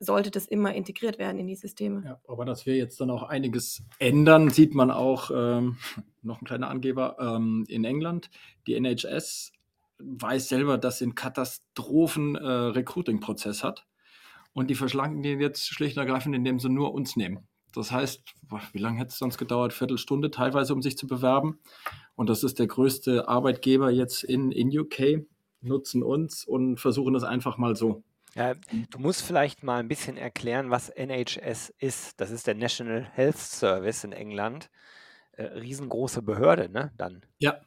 sollte 0.00 0.30
das 0.30 0.46
immer 0.46 0.74
integriert 0.74 1.18
werden 1.18 1.38
in 1.38 1.46
die 1.46 1.56
Systeme. 1.56 2.02
Ja, 2.04 2.20
aber 2.28 2.44
dass 2.44 2.66
wir 2.66 2.76
jetzt 2.76 3.00
dann 3.00 3.10
auch 3.10 3.24
einiges 3.24 3.82
ändern, 3.98 4.50
sieht 4.50 4.74
man 4.74 4.90
auch, 4.90 5.30
ähm, 5.34 5.76
noch 6.22 6.40
ein 6.40 6.44
kleiner 6.44 6.68
Angeber, 6.68 7.16
ähm, 7.20 7.64
in 7.68 7.84
England. 7.84 8.30
Die 8.66 8.74
NHS 8.74 9.52
weiß 9.98 10.48
selber, 10.48 10.78
dass 10.78 10.98
sie 10.98 11.04
einen 11.04 11.14
Katastrophen-Recruiting-Prozess 11.14 13.60
äh, 13.60 13.64
hat. 13.64 13.86
Und 14.52 14.70
die 14.70 14.74
verschlanken 14.74 15.22
den 15.22 15.40
jetzt 15.40 15.68
schlicht 15.68 15.96
und 15.96 16.02
ergreifend, 16.02 16.34
indem 16.34 16.58
sie 16.58 16.68
nur 16.68 16.92
uns 16.92 17.16
nehmen. 17.16 17.46
Das 17.74 17.92
heißt, 17.92 18.22
wie 18.72 18.78
lange 18.78 18.98
hätte 18.98 19.10
es 19.10 19.18
sonst 19.18 19.38
gedauert? 19.38 19.72
Viertelstunde 19.72 20.30
teilweise, 20.30 20.72
um 20.72 20.82
sich 20.82 20.96
zu 20.96 21.06
bewerben. 21.06 21.60
Und 22.16 22.28
das 22.28 22.42
ist 22.42 22.58
der 22.58 22.66
größte 22.66 23.28
Arbeitgeber 23.28 23.90
jetzt 23.90 24.24
in, 24.24 24.50
in 24.50 24.76
UK, 24.76 25.26
nutzen 25.60 26.02
uns 26.02 26.44
und 26.44 26.78
versuchen 26.78 27.14
das 27.14 27.24
einfach 27.24 27.58
mal 27.58 27.76
so. 27.76 28.02
Ja, 28.34 28.54
du 28.90 28.98
musst 28.98 29.22
vielleicht 29.22 29.62
mal 29.62 29.80
ein 29.80 29.88
bisschen 29.88 30.16
erklären, 30.16 30.70
was 30.70 30.90
NHS 30.90 31.72
ist. 31.78 32.20
Das 32.20 32.30
ist 32.30 32.46
der 32.46 32.54
National 32.54 33.04
Health 33.12 33.38
Service 33.38 34.04
in 34.04 34.12
England. 34.12 34.70
Äh, 35.32 35.44
riesengroße 35.44 36.22
Behörde, 36.22 36.68
ne? 36.68 36.92
Dann. 36.96 37.22
Ja, 37.38 37.60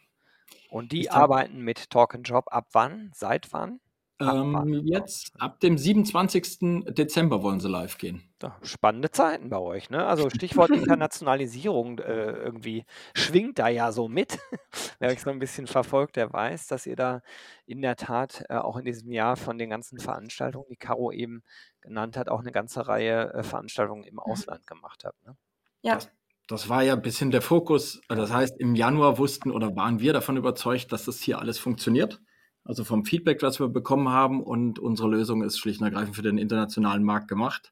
und 0.70 0.91
die 0.91 1.10
arbeiten 1.10 1.62
mit 1.62 1.89
Talk 1.89 2.15
and 2.15 2.27
Job 2.27 2.46
ab 2.48 2.67
wann? 2.72 3.12
Seit 3.13 3.51
wann? 3.53 3.79
Ähm, 4.22 4.81
jetzt 4.86 5.31
ab 5.39 5.60
dem 5.60 5.77
27. 5.77 6.86
Dezember 6.89 7.41
wollen 7.41 7.60
sie 7.60 7.67
live 7.67 7.98
gehen. 7.98 8.24
Spannende 8.62 9.12
Zeiten 9.12 9.50
bei 9.50 9.58
euch, 9.58 9.89
ne? 9.89 10.05
Also 10.05 10.29
Stichwort 10.29 10.70
Internationalisierung 10.72 12.00
äh, 12.00 12.31
irgendwie 12.31 12.86
schwingt 13.15 13.60
da 13.60 13.67
ja 13.67 13.91
so 13.91 14.08
mit. 14.08 14.39
Wer 15.00 15.10
euch 15.10 15.22
so 15.22 15.29
ein 15.29 15.39
bisschen 15.39 15.67
verfolgt, 15.67 16.15
der 16.15 16.31
weiß, 16.31 16.67
dass 16.67 16.86
ihr 16.86 16.96
da 16.96 17.22
in 17.65 17.81
der 17.81 17.96
Tat 17.96 18.46
äh, 18.50 18.55
auch 18.55 18.77
in 18.77 18.86
diesem 18.86 19.12
Jahr 19.12 19.38
von 19.38 19.58
den 19.58 19.70
ganzen 19.70 20.00
Veranstaltungen, 20.00 20.67
die 20.70 20.75
Caro 20.75 21.12
eben 21.12 21.43
genannt 21.81 22.17
hat, 22.17 22.29
auch 22.29 22.41
eine 22.41 22.51
ganze 22.51 22.88
Reihe 22.88 23.34
äh, 23.34 23.43
Veranstaltungen 23.43 24.03
im. 24.03 24.20
Ausland 24.20 24.67
gemacht 24.67 25.03
habt. 25.03 25.25
Ne? 25.25 25.36
Ja. 25.81 25.96
Das, 25.96 26.12
das 26.51 26.67
war 26.67 26.84
ja 26.84 26.93
ein 26.93 27.01
bisschen 27.01 27.31
der 27.31 27.41
Fokus. 27.41 28.01
Das 28.10 28.31
heißt, 28.31 28.60
im 28.60 28.75
Januar 28.75 29.17
wussten 29.17 29.51
oder 29.51 29.75
waren 29.77 30.01
wir 30.01 30.12
davon 30.12 30.36
überzeugt, 30.36 30.91
dass 30.91 31.05
das 31.05 31.22
hier 31.22 31.39
alles 31.39 31.58
funktioniert. 31.58 32.22
Also 32.65 32.84
vom 32.84 33.05
Feedback, 33.05 33.39
das 33.39 33.60
wir 33.60 33.70
bekommen 33.70 34.10
haben 34.10 34.43
und 34.43 34.77
unsere 34.77 35.10
Lösung 35.10 35.43
ist 35.43 35.58
schlicht 35.58 35.79
und 35.79 35.88
ergreifend 35.88 36.15
für 36.15 36.22
den 36.22 36.38
internationalen 36.38 37.03
Markt 37.03 37.29
gemacht. 37.29 37.72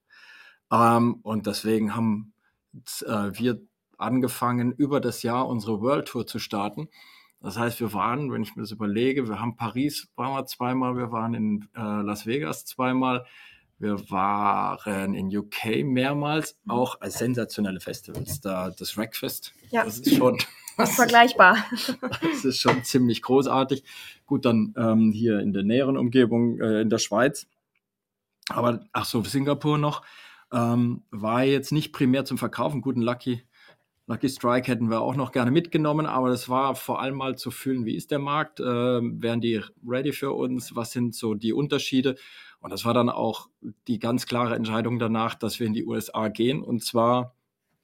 Ähm, 0.72 1.20
und 1.24 1.46
deswegen 1.46 1.94
haben 1.94 2.34
äh, 3.06 3.32
wir 3.34 3.62
angefangen, 3.98 4.72
über 4.72 5.02
das 5.02 5.24
Jahr 5.24 5.48
unsere 5.48 5.82
World 5.82 6.08
Tour 6.08 6.26
zu 6.26 6.40
starten. 6.40 6.88
Das 7.42 7.58
heißt, 7.58 7.82
wir 7.82 7.94
waren, 7.94 8.32
wenn 8.32 8.44
ich 8.44 8.56
mir 8.56 8.64
das 8.64 8.72
überlege, 8.72 9.28
wir 9.28 9.42
haben 9.42 9.58
Paris 9.58 10.10
waren 10.16 10.34
wir 10.34 10.46
zweimal, 10.46 10.96
wir 10.96 11.12
waren 11.12 11.34
in 11.34 11.70
äh, 11.76 11.82
Las 11.82 12.26
Vegas 12.26 12.66
zweimal, 12.66 13.26
wir 13.80 14.10
waren 14.10 15.14
in 15.14 15.36
UK 15.36 15.84
mehrmals, 15.84 16.58
mhm. 16.66 16.72
auch 16.72 17.02
als 17.02 17.18
sensationelle 17.18 17.80
Festivals. 17.80 18.42
Da 18.42 18.72
das 18.72 18.98
Wreckfest, 18.98 19.54
ja. 19.72 19.84
das 19.84 20.00
ist 20.00 20.16
schon 20.16 20.38
das 20.78 20.96
vergleichbar. 20.96 21.58
Das 22.22 22.46
ist 22.46 22.60
schon 22.60 22.84
ziemlich 22.84 23.22
großartig. 23.22 23.84
Gut, 24.26 24.46
dann 24.46 24.74
ähm, 24.78 25.12
hier 25.12 25.40
in 25.40 25.54
der 25.54 25.64
näheren 25.64 25.98
Umgebung 25.98 26.60
äh, 26.60 26.82
in 26.82 26.90
der 26.90 27.00
Schweiz. 27.00 27.48
Aber 28.50 28.86
ach 28.92 29.06
so, 29.06 29.24
Singapur 29.24 29.78
noch. 29.78 30.04
Ähm, 30.52 31.04
war 31.12 31.44
jetzt 31.44 31.72
nicht 31.72 31.94
primär 31.94 32.26
zum 32.26 32.38
Verkaufen. 32.38 32.82
Guten 32.82 33.02
Lucky, 33.02 33.44
Lucky 34.10 34.28
Strike 34.28 34.68
hätten 34.72 34.90
wir 34.90 35.02
auch 35.02 35.16
noch 35.16 35.32
gerne 35.32 35.52
mitgenommen, 35.52 36.08
aber 36.08 36.30
das 36.30 36.50
war 36.50 36.74
vor 36.74 37.00
allem 37.00 37.14
mal 37.14 37.38
zu 37.38 37.52
fühlen, 37.52 37.86
wie 37.86 37.96
ist 37.96 38.10
der 38.10 38.18
Markt, 38.18 38.60
äh, 38.60 38.64
wären 38.64 39.40
die 39.40 39.62
ready 39.88 40.12
für 40.12 40.32
uns, 40.32 40.76
was 40.76 40.92
sind 40.92 41.14
so 41.14 41.36
die 41.36 41.54
Unterschiede. 41.54 42.16
Und 42.62 42.72
das 42.72 42.86
war 42.86 42.94
dann 42.94 43.10
auch 43.10 43.48
die 43.88 44.00
ganz 44.00 44.26
klare 44.26 44.56
Entscheidung 44.56 45.00
danach, 45.00 45.36
dass 45.36 45.60
wir 45.60 45.68
in 45.68 45.74
die 45.74 45.86
USA 45.86 46.28
gehen 46.28 46.62
und 46.62 46.84
zwar 46.84 47.36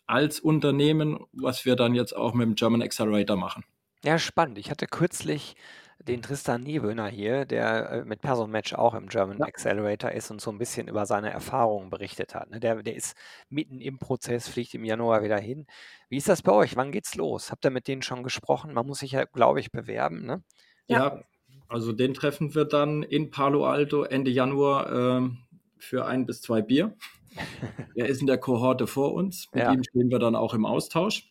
als 0.05 0.39
Unternehmen, 0.39 1.25
was 1.33 1.65
wir 1.65 1.75
dann 1.75 1.95
jetzt 1.95 2.15
auch 2.15 2.33
mit 2.33 2.45
dem 2.45 2.55
German 2.55 2.81
Accelerator 2.81 3.37
machen. 3.37 3.63
Ja, 4.03 4.19
spannend. 4.19 4.59
Ich 4.59 4.69
hatte 4.69 4.85
kürzlich 4.85 5.55
den 5.99 6.21
Tristan 6.21 6.61
Niewöhner 6.61 7.07
hier, 7.07 7.45
der 7.45 7.89
äh, 7.89 8.05
mit 8.05 8.21
Person 8.21 8.51
Match 8.51 8.73
auch 8.73 8.93
im 8.93 9.07
German 9.07 9.39
ja. 9.39 9.45
Accelerator 9.45 10.11
ist 10.11 10.29
und 10.29 10.41
so 10.41 10.51
ein 10.51 10.57
bisschen 10.57 10.87
über 10.87 11.05
seine 11.05 11.31
Erfahrungen 11.31 11.89
berichtet 11.89 12.35
hat. 12.35 12.51
Ne? 12.51 12.59
Der, 12.59 12.83
der 12.83 12.95
ist 12.95 13.17
mitten 13.49 13.81
im 13.81 13.97
Prozess, 13.97 14.47
fliegt 14.47 14.73
im 14.75 14.85
Januar 14.85 15.23
wieder 15.23 15.39
hin. 15.39 15.65
Wie 16.09 16.17
ist 16.17 16.29
das 16.29 16.41
bei 16.41 16.51
euch? 16.51 16.75
Wann 16.75 16.91
geht's 16.91 17.15
los? 17.15 17.51
Habt 17.51 17.65
ihr 17.65 17.71
mit 17.71 17.87
denen 17.87 18.03
schon 18.03 18.23
gesprochen? 18.23 18.73
Man 18.73 18.85
muss 18.85 18.99
sich 18.99 19.13
ja, 19.13 19.25
glaube 19.25 19.59
ich, 19.59 19.71
bewerben. 19.71 20.25
Ne? 20.25 20.43
Ja. 20.87 21.23
Also 21.67 21.91
den 21.91 22.13
treffen 22.13 22.55
wir 22.55 22.65
dann 22.65 23.03
in 23.03 23.31
Palo 23.31 23.65
Alto 23.65 24.03
Ende 24.03 24.31
Januar 24.31 25.21
äh, 25.21 25.29
für 25.77 26.05
ein 26.05 26.25
bis 26.25 26.41
zwei 26.41 26.61
Bier. 26.61 26.95
er 27.95 28.07
ist 28.07 28.21
in 28.21 28.27
der 28.27 28.37
Kohorte 28.37 28.87
vor 28.87 29.13
uns. 29.13 29.47
Mit 29.53 29.63
ja. 29.63 29.73
ihm 29.73 29.83
stehen 29.83 30.09
wir 30.09 30.19
dann 30.19 30.35
auch 30.35 30.53
im 30.53 30.65
Austausch. 30.65 31.29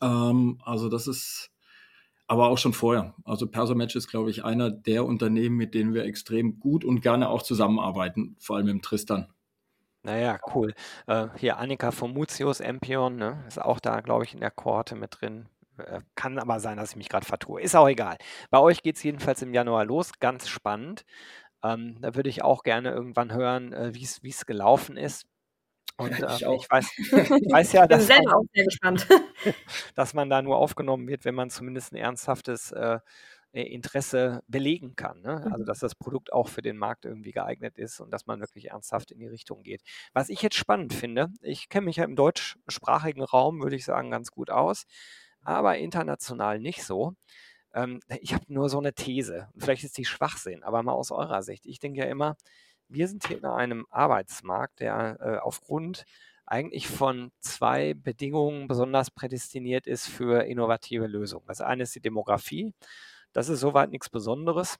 Ähm, 0.00 0.60
also 0.64 0.88
das 0.88 1.06
ist 1.06 1.50
aber 2.26 2.48
auch 2.48 2.58
schon 2.58 2.72
vorher. 2.72 3.14
Also 3.24 3.46
Persomatch 3.46 3.96
ist, 3.96 4.08
glaube 4.08 4.30
ich, 4.30 4.44
einer 4.44 4.70
der 4.70 5.04
Unternehmen, 5.04 5.56
mit 5.56 5.74
denen 5.74 5.92
wir 5.92 6.04
extrem 6.04 6.60
gut 6.60 6.84
und 6.84 7.00
gerne 7.00 7.28
auch 7.28 7.42
zusammenarbeiten, 7.42 8.36
vor 8.38 8.56
allem 8.56 8.68
im 8.68 8.82
Tristan. 8.82 9.28
Naja, 10.02 10.38
cool. 10.54 10.74
Äh, 11.06 11.28
hier 11.36 11.58
Annika 11.58 11.90
von 11.90 12.12
Mutius 12.12 12.60
Empion 12.60 13.16
ne, 13.16 13.44
ist 13.46 13.60
auch 13.60 13.78
da, 13.78 14.00
glaube 14.00 14.24
ich, 14.24 14.34
in 14.34 14.40
der 14.40 14.50
Kohorte 14.50 14.96
mit 14.96 15.20
drin. 15.20 15.46
Äh, 15.86 16.00
kann 16.14 16.38
aber 16.38 16.60
sein, 16.60 16.76
dass 16.76 16.90
ich 16.90 16.96
mich 16.96 17.08
gerade 17.08 17.26
vertue. 17.26 17.60
Ist 17.60 17.76
auch 17.76 17.88
egal. 17.88 18.16
Bei 18.50 18.58
euch 18.58 18.82
geht 18.82 18.96
es 18.96 19.02
jedenfalls 19.02 19.42
im 19.42 19.54
Januar 19.54 19.84
los. 19.84 20.12
Ganz 20.20 20.48
spannend. 20.48 21.04
Ähm, 21.64 21.98
da 22.00 22.14
würde 22.14 22.28
ich 22.28 22.42
auch 22.42 22.62
gerne 22.62 22.90
irgendwann 22.90 23.32
hören, 23.32 23.72
äh, 23.72 23.94
wie 23.94 24.30
es 24.30 24.46
gelaufen 24.46 24.96
ist. 24.96 25.26
Und 25.96 26.12
äh, 26.12 26.34
ich, 26.34 26.42
ich, 26.42 26.70
weiß, 26.70 26.92
ich 26.98 27.52
weiß 27.52 27.72
ja, 27.72 27.86
dass 27.86 28.08
man, 28.08 28.28
auch 28.28 28.44
sehr 28.52 28.64
gespannt. 28.64 29.06
dass 29.94 30.14
man 30.14 30.30
da 30.30 30.42
nur 30.42 30.56
aufgenommen 30.56 31.06
wird, 31.06 31.24
wenn 31.24 31.34
man 31.34 31.50
zumindest 31.50 31.92
ein 31.92 31.96
ernsthaftes 31.96 32.72
äh, 32.72 32.98
Interesse 33.52 34.42
belegen 34.48 34.96
kann. 34.96 35.20
Ne? 35.20 35.42
Also, 35.44 35.58
mhm. 35.58 35.66
dass 35.66 35.80
das 35.80 35.94
Produkt 35.94 36.32
auch 36.32 36.48
für 36.48 36.62
den 36.62 36.78
Markt 36.78 37.04
irgendwie 37.04 37.32
geeignet 37.32 37.76
ist 37.76 38.00
und 38.00 38.10
dass 38.10 38.26
man 38.26 38.40
wirklich 38.40 38.70
ernsthaft 38.70 39.10
in 39.10 39.18
die 39.18 39.26
Richtung 39.26 39.62
geht. 39.62 39.82
Was 40.14 40.30
ich 40.30 40.40
jetzt 40.40 40.56
spannend 40.56 40.94
finde, 40.94 41.28
ich 41.42 41.68
kenne 41.68 41.84
mich 41.86 41.96
ja 41.96 42.04
im 42.04 42.16
deutschsprachigen 42.16 43.22
Raum, 43.22 43.62
würde 43.62 43.76
ich 43.76 43.84
sagen, 43.84 44.10
ganz 44.10 44.30
gut 44.30 44.50
aus, 44.50 44.86
aber 45.42 45.78
international 45.78 46.58
nicht 46.58 46.84
so. 46.84 47.14
Ähm, 47.74 48.00
ich 48.20 48.34
habe 48.34 48.44
nur 48.48 48.68
so 48.68 48.78
eine 48.78 48.94
These. 48.94 49.48
Vielleicht 49.56 49.84
ist 49.84 49.98
die 49.98 50.04
Schwachsinn, 50.04 50.62
aber 50.62 50.82
mal 50.82 50.92
aus 50.92 51.10
eurer 51.10 51.42
Sicht. 51.42 51.66
Ich 51.66 51.78
denke 51.80 52.00
ja 52.00 52.06
immer, 52.06 52.36
wir 52.88 53.08
sind 53.08 53.26
hier 53.26 53.38
in 53.38 53.44
einem 53.44 53.86
Arbeitsmarkt, 53.90 54.80
der 54.80 55.18
äh, 55.20 55.36
aufgrund 55.38 56.04
eigentlich 56.46 56.88
von 56.88 57.32
zwei 57.40 57.94
Bedingungen 57.94 58.68
besonders 58.68 59.10
prädestiniert 59.10 59.86
ist 59.86 60.08
für 60.08 60.44
innovative 60.44 61.06
Lösungen. 61.06 61.46
Das 61.46 61.60
eine 61.60 61.84
ist 61.84 61.94
die 61.94 62.00
Demografie. 62.00 62.74
Das 63.32 63.48
ist 63.48 63.60
soweit 63.60 63.90
nichts 63.90 64.10
Besonderes. 64.10 64.78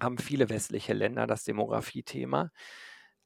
Haben 0.00 0.18
viele 0.18 0.48
westliche 0.48 0.92
Länder 0.92 1.26
das 1.26 1.44
Demografie-Thema. 1.44 2.50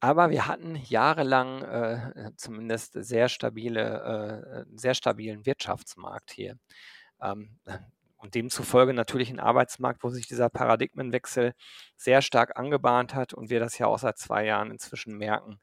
Aber 0.07 0.31
wir 0.31 0.47
hatten 0.47 0.77
jahrelang 0.85 1.63
äh, 1.63 2.31
zumindest 2.37 2.93
sehr 2.93 3.29
stabile, 3.29 4.65
äh, 4.71 4.77
sehr 4.77 4.95
stabilen 4.95 5.45
Wirtschaftsmarkt 5.47 6.31
hier. 6.31 6.61
Ähm, 7.21 7.59
und 8.17 8.37
demzufolge 8.37 8.95
natürlich 8.95 9.31
ein 9.31 9.41
Arbeitsmarkt, 9.41 10.05
wo 10.05 10.11
sich 10.11 10.29
dieser 10.29 10.49
Paradigmenwechsel 10.49 11.55
sehr 11.97 12.23
stark 12.23 12.57
angebahnt 12.57 13.17
hat 13.17 13.35
und 13.35 13.51
wir 13.51 13.59
das 13.59 13.79
ja 13.79 13.89
auch 13.89 13.99
seit 13.99 14.17
zwei 14.17 14.45
Jahren 14.45 14.71
inzwischen 14.71 15.17
merken, 15.19 15.59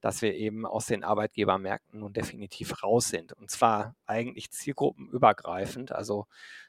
dass 0.00 0.22
wir 0.22 0.34
eben 0.34 0.64
aus 0.66 0.86
den 0.86 1.04
Arbeitgebermärkten 1.04 2.00
nun 2.00 2.12
definitiv 2.12 2.82
raus 2.82 3.08
sind. 3.08 3.32
Und 3.32 3.50
zwar 3.50 3.94
eigentlich 4.06 4.50
zielgruppenübergreifend. 4.50 5.92
Also 5.92 6.26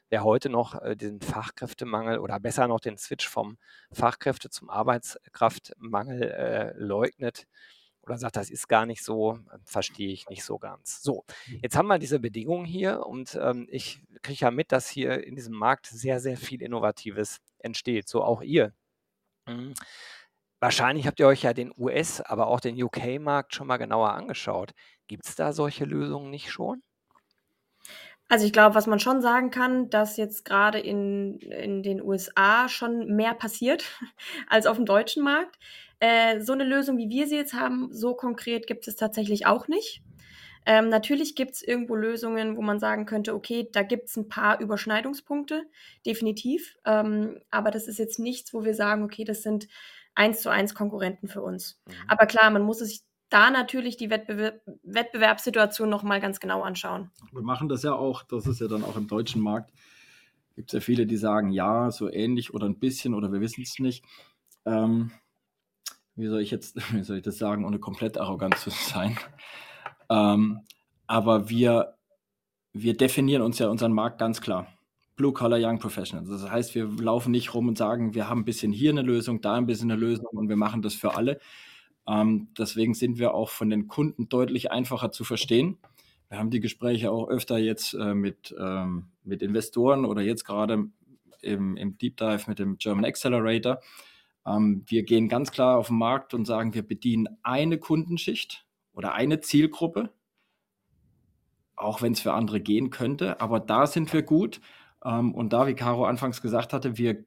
wer 0.08 0.24
heute 0.24 0.48
noch 0.48 0.80
äh, 0.82 0.96
den 0.96 1.20
Fachkräftemangel 1.20 2.18
oder 2.18 2.40
besser 2.40 2.66
noch 2.68 2.80
den 2.80 2.98
Switch 2.98 3.28
vom 3.28 3.58
Fachkräfte 3.92 4.50
zum 4.50 4.70
Arbeitskraftmangel 4.70 6.22
äh, 6.22 6.72
leugnet, 6.76 7.46
oder 8.02 8.18
sagt, 8.18 8.36
das 8.36 8.50
ist 8.50 8.68
gar 8.68 8.86
nicht 8.86 9.04
so, 9.04 9.38
verstehe 9.64 10.12
ich 10.12 10.28
nicht 10.28 10.44
so 10.44 10.58
ganz. 10.58 11.02
So, 11.02 11.24
mhm. 11.46 11.60
jetzt 11.62 11.76
haben 11.76 11.86
wir 11.88 11.98
diese 11.98 12.18
Bedingungen 12.18 12.64
hier 12.64 13.06
und 13.06 13.38
ähm, 13.40 13.68
ich 13.70 14.00
kriege 14.22 14.40
ja 14.40 14.50
mit, 14.50 14.72
dass 14.72 14.88
hier 14.88 15.24
in 15.24 15.36
diesem 15.36 15.54
Markt 15.54 15.86
sehr, 15.86 16.20
sehr 16.20 16.36
viel 16.36 16.62
Innovatives 16.62 17.40
entsteht. 17.58 18.08
So 18.08 18.22
auch 18.22 18.42
ihr. 18.42 18.72
Wahrscheinlich 20.60 21.06
habt 21.06 21.18
ihr 21.20 21.26
euch 21.26 21.42
ja 21.42 21.54
den 21.54 21.72
US, 21.78 22.20
aber 22.20 22.46
auch 22.46 22.60
den 22.60 22.80
UK-Markt 22.80 23.54
schon 23.54 23.66
mal 23.66 23.78
genauer 23.78 24.12
angeschaut. 24.12 24.72
Gibt 25.08 25.26
es 25.26 25.34
da 25.34 25.52
solche 25.52 25.86
Lösungen 25.86 26.30
nicht 26.30 26.50
schon? 26.50 26.82
Also 28.28 28.46
ich 28.46 28.52
glaube, 28.52 28.76
was 28.76 28.86
man 28.86 29.00
schon 29.00 29.22
sagen 29.22 29.50
kann, 29.50 29.90
dass 29.90 30.16
jetzt 30.16 30.44
gerade 30.44 30.78
in, 30.78 31.38
in 31.40 31.82
den 31.82 32.00
USA 32.00 32.68
schon 32.68 33.16
mehr 33.16 33.34
passiert 33.34 33.84
als 34.48 34.66
auf 34.66 34.76
dem 34.76 34.86
deutschen 34.86 35.24
Markt. 35.24 35.58
Äh, 35.98 36.40
so 36.40 36.52
eine 36.52 36.64
Lösung, 36.64 36.96
wie 36.98 37.08
wir 37.08 37.26
sie 37.26 37.36
jetzt 37.36 37.54
haben, 37.54 37.88
so 37.90 38.14
konkret 38.14 38.66
gibt 38.66 38.86
es 38.86 38.94
tatsächlich 38.96 39.46
auch 39.46 39.66
nicht. 39.66 40.02
Ähm, 40.66 40.90
natürlich 40.90 41.34
gibt 41.34 41.52
es 41.54 41.62
irgendwo 41.62 41.96
Lösungen, 41.96 42.56
wo 42.56 42.62
man 42.62 42.78
sagen 42.78 43.06
könnte, 43.06 43.34
okay, 43.34 43.68
da 43.72 43.82
gibt 43.82 44.08
es 44.08 44.16
ein 44.16 44.28
paar 44.28 44.60
Überschneidungspunkte, 44.60 45.64
definitiv. 46.06 46.76
Ähm, 46.84 47.40
aber 47.50 47.70
das 47.70 47.88
ist 47.88 47.98
jetzt 47.98 48.18
nichts, 48.18 48.52
wo 48.52 48.62
wir 48.64 48.74
sagen, 48.74 49.02
okay, 49.02 49.24
das 49.24 49.42
sind 49.42 49.66
eins 50.14 50.42
zu 50.42 50.50
eins 50.50 50.74
Konkurrenten 50.74 51.28
für 51.28 51.42
uns. 51.42 51.80
Mhm. 51.86 51.92
Aber 52.08 52.26
klar, 52.26 52.50
man 52.50 52.62
muss 52.62 52.78
sich 52.78 53.02
da 53.30 53.50
natürlich 53.50 53.96
die 53.96 54.10
Wettbewerb 54.10 54.60
Wettbewerbssituation 54.82 55.88
nochmal 55.88 56.20
ganz 56.20 56.40
genau 56.40 56.62
anschauen. 56.62 57.10
Wir 57.32 57.42
machen 57.42 57.68
das 57.68 57.82
ja 57.82 57.94
auch, 57.94 58.24
das 58.24 58.46
ist 58.46 58.60
ja 58.60 58.68
dann 58.68 58.84
auch 58.84 58.96
im 58.96 59.06
deutschen 59.06 59.40
Markt. 59.40 59.72
Gibt 60.56 60.70
es 60.70 60.74
ja 60.74 60.80
viele, 60.80 61.06
die 61.06 61.16
sagen, 61.16 61.52
ja, 61.52 61.90
so 61.90 62.10
ähnlich 62.10 62.52
oder 62.52 62.66
ein 62.66 62.78
bisschen 62.78 63.14
oder 63.14 63.32
wir 63.32 63.40
wissen 63.40 63.62
es 63.62 63.78
nicht. 63.78 64.04
Ähm, 64.66 65.12
wie 66.16 66.26
soll 66.26 66.40
ich 66.40 66.50
jetzt, 66.50 66.76
wie 66.92 67.02
soll 67.02 67.18
ich 67.18 67.22
das 67.22 67.38
sagen, 67.38 67.64
ohne 67.64 67.78
komplett 67.78 68.18
arrogant 68.18 68.58
zu 68.58 68.70
sein? 68.70 69.16
Ähm, 70.10 70.60
aber 71.06 71.48
wir, 71.48 71.96
wir 72.72 72.96
definieren 72.96 73.42
uns 73.42 73.58
ja 73.58 73.68
unseren 73.68 73.92
Markt 73.92 74.18
ganz 74.18 74.40
klar. 74.40 74.66
Blue 75.20 75.34
Collar 75.34 75.58
Young 75.60 75.78
Professionals. 75.78 76.30
Das 76.30 76.50
heißt, 76.50 76.74
wir 76.74 76.86
laufen 76.86 77.30
nicht 77.30 77.52
rum 77.52 77.68
und 77.68 77.76
sagen, 77.76 78.14
wir 78.14 78.26
haben 78.26 78.40
ein 78.40 78.44
bisschen 78.46 78.72
hier 78.72 78.90
eine 78.90 79.02
Lösung, 79.02 79.42
da 79.42 79.56
ein 79.56 79.66
bisschen 79.66 79.90
eine 79.90 80.00
Lösung 80.00 80.28
und 80.32 80.48
wir 80.48 80.56
machen 80.56 80.80
das 80.80 80.94
für 80.94 81.14
alle. 81.14 81.38
Ähm, 82.08 82.48
deswegen 82.58 82.94
sind 82.94 83.18
wir 83.18 83.34
auch 83.34 83.50
von 83.50 83.68
den 83.68 83.86
Kunden 83.86 84.30
deutlich 84.30 84.72
einfacher 84.72 85.12
zu 85.12 85.24
verstehen. 85.24 85.76
Wir 86.30 86.38
haben 86.38 86.48
die 86.48 86.60
Gespräche 86.60 87.10
auch 87.10 87.28
öfter 87.28 87.58
jetzt 87.58 87.92
äh, 87.92 88.14
mit, 88.14 88.54
ähm, 88.58 89.10
mit 89.22 89.42
Investoren 89.42 90.06
oder 90.06 90.22
jetzt 90.22 90.44
gerade 90.44 90.86
im, 91.42 91.76
im 91.76 91.98
Deep 91.98 92.16
Dive 92.16 92.44
mit 92.46 92.58
dem 92.58 92.78
German 92.78 93.04
Accelerator 93.04 93.78
Ähm, 94.46 94.84
wir 94.86 95.02
gehen 95.02 95.28
ganz 95.28 95.50
klar 95.50 95.76
auf 95.76 95.88
den 95.88 95.98
Markt 95.98 96.32
und 96.32 96.46
sagen, 96.46 96.72
wir 96.72 96.82
bedienen 96.82 97.28
eine 97.42 97.76
Kundenschicht 97.76 98.64
oder 98.94 99.12
eine 99.12 99.40
Zielgruppe, 99.40 100.14
auch 101.76 102.00
wenn 102.00 102.12
es 102.12 102.20
für 102.20 102.32
andere 102.32 102.62
gehen 102.62 102.88
könnte, 102.88 103.38
aber 103.42 103.60
da 103.60 103.86
sind 103.86 104.10
wir 104.14 104.22
gut. 104.22 104.62
Ähm, 105.04 105.34
und 105.34 105.52
da, 105.52 105.66
wie 105.66 105.74
Caro 105.74 106.04
anfangs 106.04 106.42
gesagt 106.42 106.72
hatte, 106.72 106.98
wir 106.98 107.24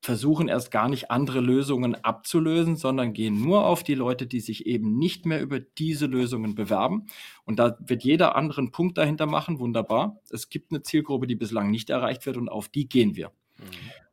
versuchen 0.00 0.48
erst 0.48 0.70
gar 0.70 0.88
nicht 0.88 1.10
andere 1.10 1.40
Lösungen 1.40 1.96
abzulösen, 1.96 2.76
sondern 2.76 3.12
gehen 3.12 3.40
nur 3.42 3.66
auf 3.66 3.82
die 3.82 3.96
Leute, 3.96 4.26
die 4.26 4.40
sich 4.40 4.66
eben 4.66 4.96
nicht 4.96 5.26
mehr 5.26 5.42
über 5.42 5.58
diese 5.58 6.06
Lösungen 6.06 6.54
bewerben. 6.54 7.06
Und 7.44 7.58
da 7.58 7.76
wird 7.80 8.04
jeder 8.04 8.36
anderen 8.36 8.70
Punkt 8.70 8.96
dahinter 8.96 9.26
machen, 9.26 9.58
wunderbar. 9.58 10.20
Es 10.30 10.48
gibt 10.50 10.70
eine 10.70 10.82
Zielgruppe, 10.82 11.26
die 11.26 11.34
bislang 11.34 11.70
nicht 11.70 11.90
erreicht 11.90 12.26
wird 12.26 12.36
und 12.36 12.48
auf 12.48 12.68
die 12.68 12.88
gehen 12.88 13.16
wir. 13.16 13.32
Mhm. 13.58 13.62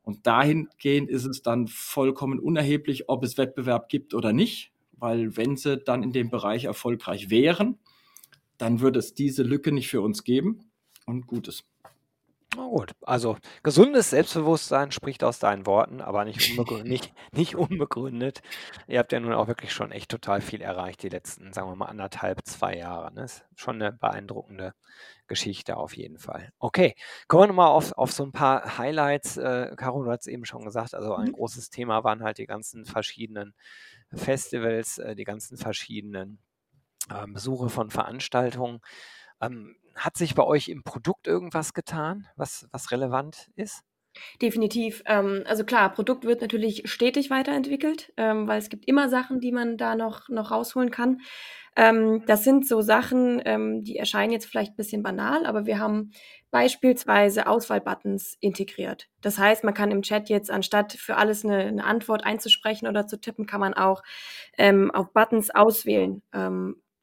Und 0.01 0.27
dahingehend 0.27 1.09
ist 1.09 1.25
es 1.25 1.41
dann 1.41 1.67
vollkommen 1.67 2.39
unerheblich, 2.39 3.09
ob 3.09 3.23
es 3.23 3.37
Wettbewerb 3.37 3.89
gibt 3.89 4.13
oder 4.13 4.33
nicht, 4.33 4.71
weil 4.93 5.37
wenn 5.37 5.55
sie 5.55 5.77
dann 5.77 6.03
in 6.03 6.11
dem 6.11 6.29
Bereich 6.29 6.65
erfolgreich 6.65 7.29
wären, 7.29 7.77
dann 8.57 8.81
würde 8.81 8.99
es 8.99 9.13
diese 9.13 9.43
Lücke 9.43 9.71
nicht 9.71 9.89
für 9.89 10.01
uns 10.01 10.23
geben 10.23 10.71
und 11.05 11.27
Gutes. 11.27 11.63
Na 12.55 12.67
gut, 12.67 12.93
also 13.01 13.37
gesundes 13.63 14.11
Selbstbewusstsein 14.11 14.91
spricht 14.91 15.23
aus 15.23 15.39
deinen 15.39 15.65
Worten, 15.65 15.99
aber 15.99 16.23
nicht, 16.23 16.51
unbegründet, 16.51 16.87
nicht, 16.89 17.13
nicht 17.31 17.55
unbegründet. 17.55 18.41
Ihr 18.87 18.99
habt 18.99 19.11
ja 19.11 19.19
nun 19.19 19.33
auch 19.33 19.47
wirklich 19.47 19.73
schon 19.73 19.91
echt 19.91 20.09
total 20.09 20.41
viel 20.41 20.61
erreicht 20.61 21.03
die 21.03 21.09
letzten, 21.09 21.51
sagen 21.51 21.69
wir 21.69 21.75
mal, 21.75 21.87
anderthalb, 21.87 22.45
zwei 22.45 22.77
Jahre. 22.77 23.13
Ne? 23.13 23.23
Ist 23.23 23.45
schon 23.55 23.81
eine 23.81 23.91
beeindruckende 23.91 24.73
Geschichte 25.27 25.75
auf 25.75 25.97
jeden 25.97 26.17
Fall. 26.17 26.51
Okay, 26.59 26.95
kommen 27.27 27.43
wir 27.43 27.47
nochmal 27.47 27.71
auf, 27.71 27.91
auf 27.93 28.11
so 28.11 28.23
ein 28.23 28.31
paar 28.31 28.77
Highlights. 28.77 29.37
Äh, 29.37 29.75
Caro, 29.75 30.03
du 30.03 30.11
hast 30.11 30.27
eben 30.27 30.45
schon 30.45 30.63
gesagt, 30.63 30.93
also 30.93 31.15
ein 31.15 31.29
mhm. 31.29 31.33
großes 31.33 31.69
Thema 31.69 32.03
waren 32.03 32.23
halt 32.23 32.37
die 32.37 32.45
ganzen 32.45 32.85
verschiedenen 32.85 33.53
Festivals, 34.13 34.97
äh, 34.99 35.15
die 35.15 35.23
ganzen 35.25 35.57
verschiedenen 35.57 36.39
äh, 37.09 37.27
Besuche 37.27 37.69
von 37.69 37.89
Veranstaltungen. 37.89 38.79
Ähm, 39.41 39.75
hat 39.95 40.17
sich 40.17 40.35
bei 40.35 40.43
euch 40.43 40.69
im 40.69 40.83
Produkt 40.83 41.27
irgendwas 41.27 41.73
getan, 41.73 42.27
was, 42.35 42.67
was 42.71 42.91
relevant 42.91 43.49
ist? 43.55 43.83
Definitiv. 44.41 45.03
Ähm, 45.05 45.43
also 45.45 45.63
klar, 45.63 45.91
Produkt 45.91 46.25
wird 46.25 46.41
natürlich 46.41 46.83
stetig 46.85 47.29
weiterentwickelt, 47.29 48.13
ähm, 48.17 48.47
weil 48.47 48.59
es 48.59 48.69
gibt 48.69 48.87
immer 48.87 49.09
Sachen, 49.09 49.39
die 49.39 49.51
man 49.51 49.77
da 49.77 49.95
noch, 49.95 50.29
noch 50.29 50.51
rausholen 50.51 50.91
kann. 50.91 51.19
Ähm, 51.75 52.23
das 52.25 52.45
sind 52.45 52.65
so 52.65 52.81
Sachen, 52.81 53.41
ähm, 53.43 53.83
die 53.83 53.97
erscheinen 53.97 54.31
jetzt 54.31 54.45
vielleicht 54.45 54.73
ein 54.73 54.77
bisschen 54.77 55.03
banal, 55.03 55.45
aber 55.45 55.65
wir 55.65 55.79
haben 55.79 56.11
beispielsweise 56.49 57.47
Auswahlbuttons 57.47 58.37
integriert. 58.39 59.07
Das 59.21 59.37
heißt, 59.37 59.65
man 59.65 59.73
kann 59.73 59.91
im 59.91 60.01
Chat 60.01 60.29
jetzt 60.29 60.49
anstatt 60.49 60.93
für 60.93 61.17
alles 61.17 61.43
eine, 61.43 61.57
eine 61.57 61.83
Antwort 61.83 62.23
einzusprechen 62.23 62.87
oder 62.87 63.07
zu 63.07 63.19
tippen, 63.19 63.45
kann 63.45 63.59
man 63.59 63.73
auch 63.73 64.03
ähm, 64.57 64.89
auf 64.91 65.11
Buttons 65.11 65.49
auswählen. 65.49 66.21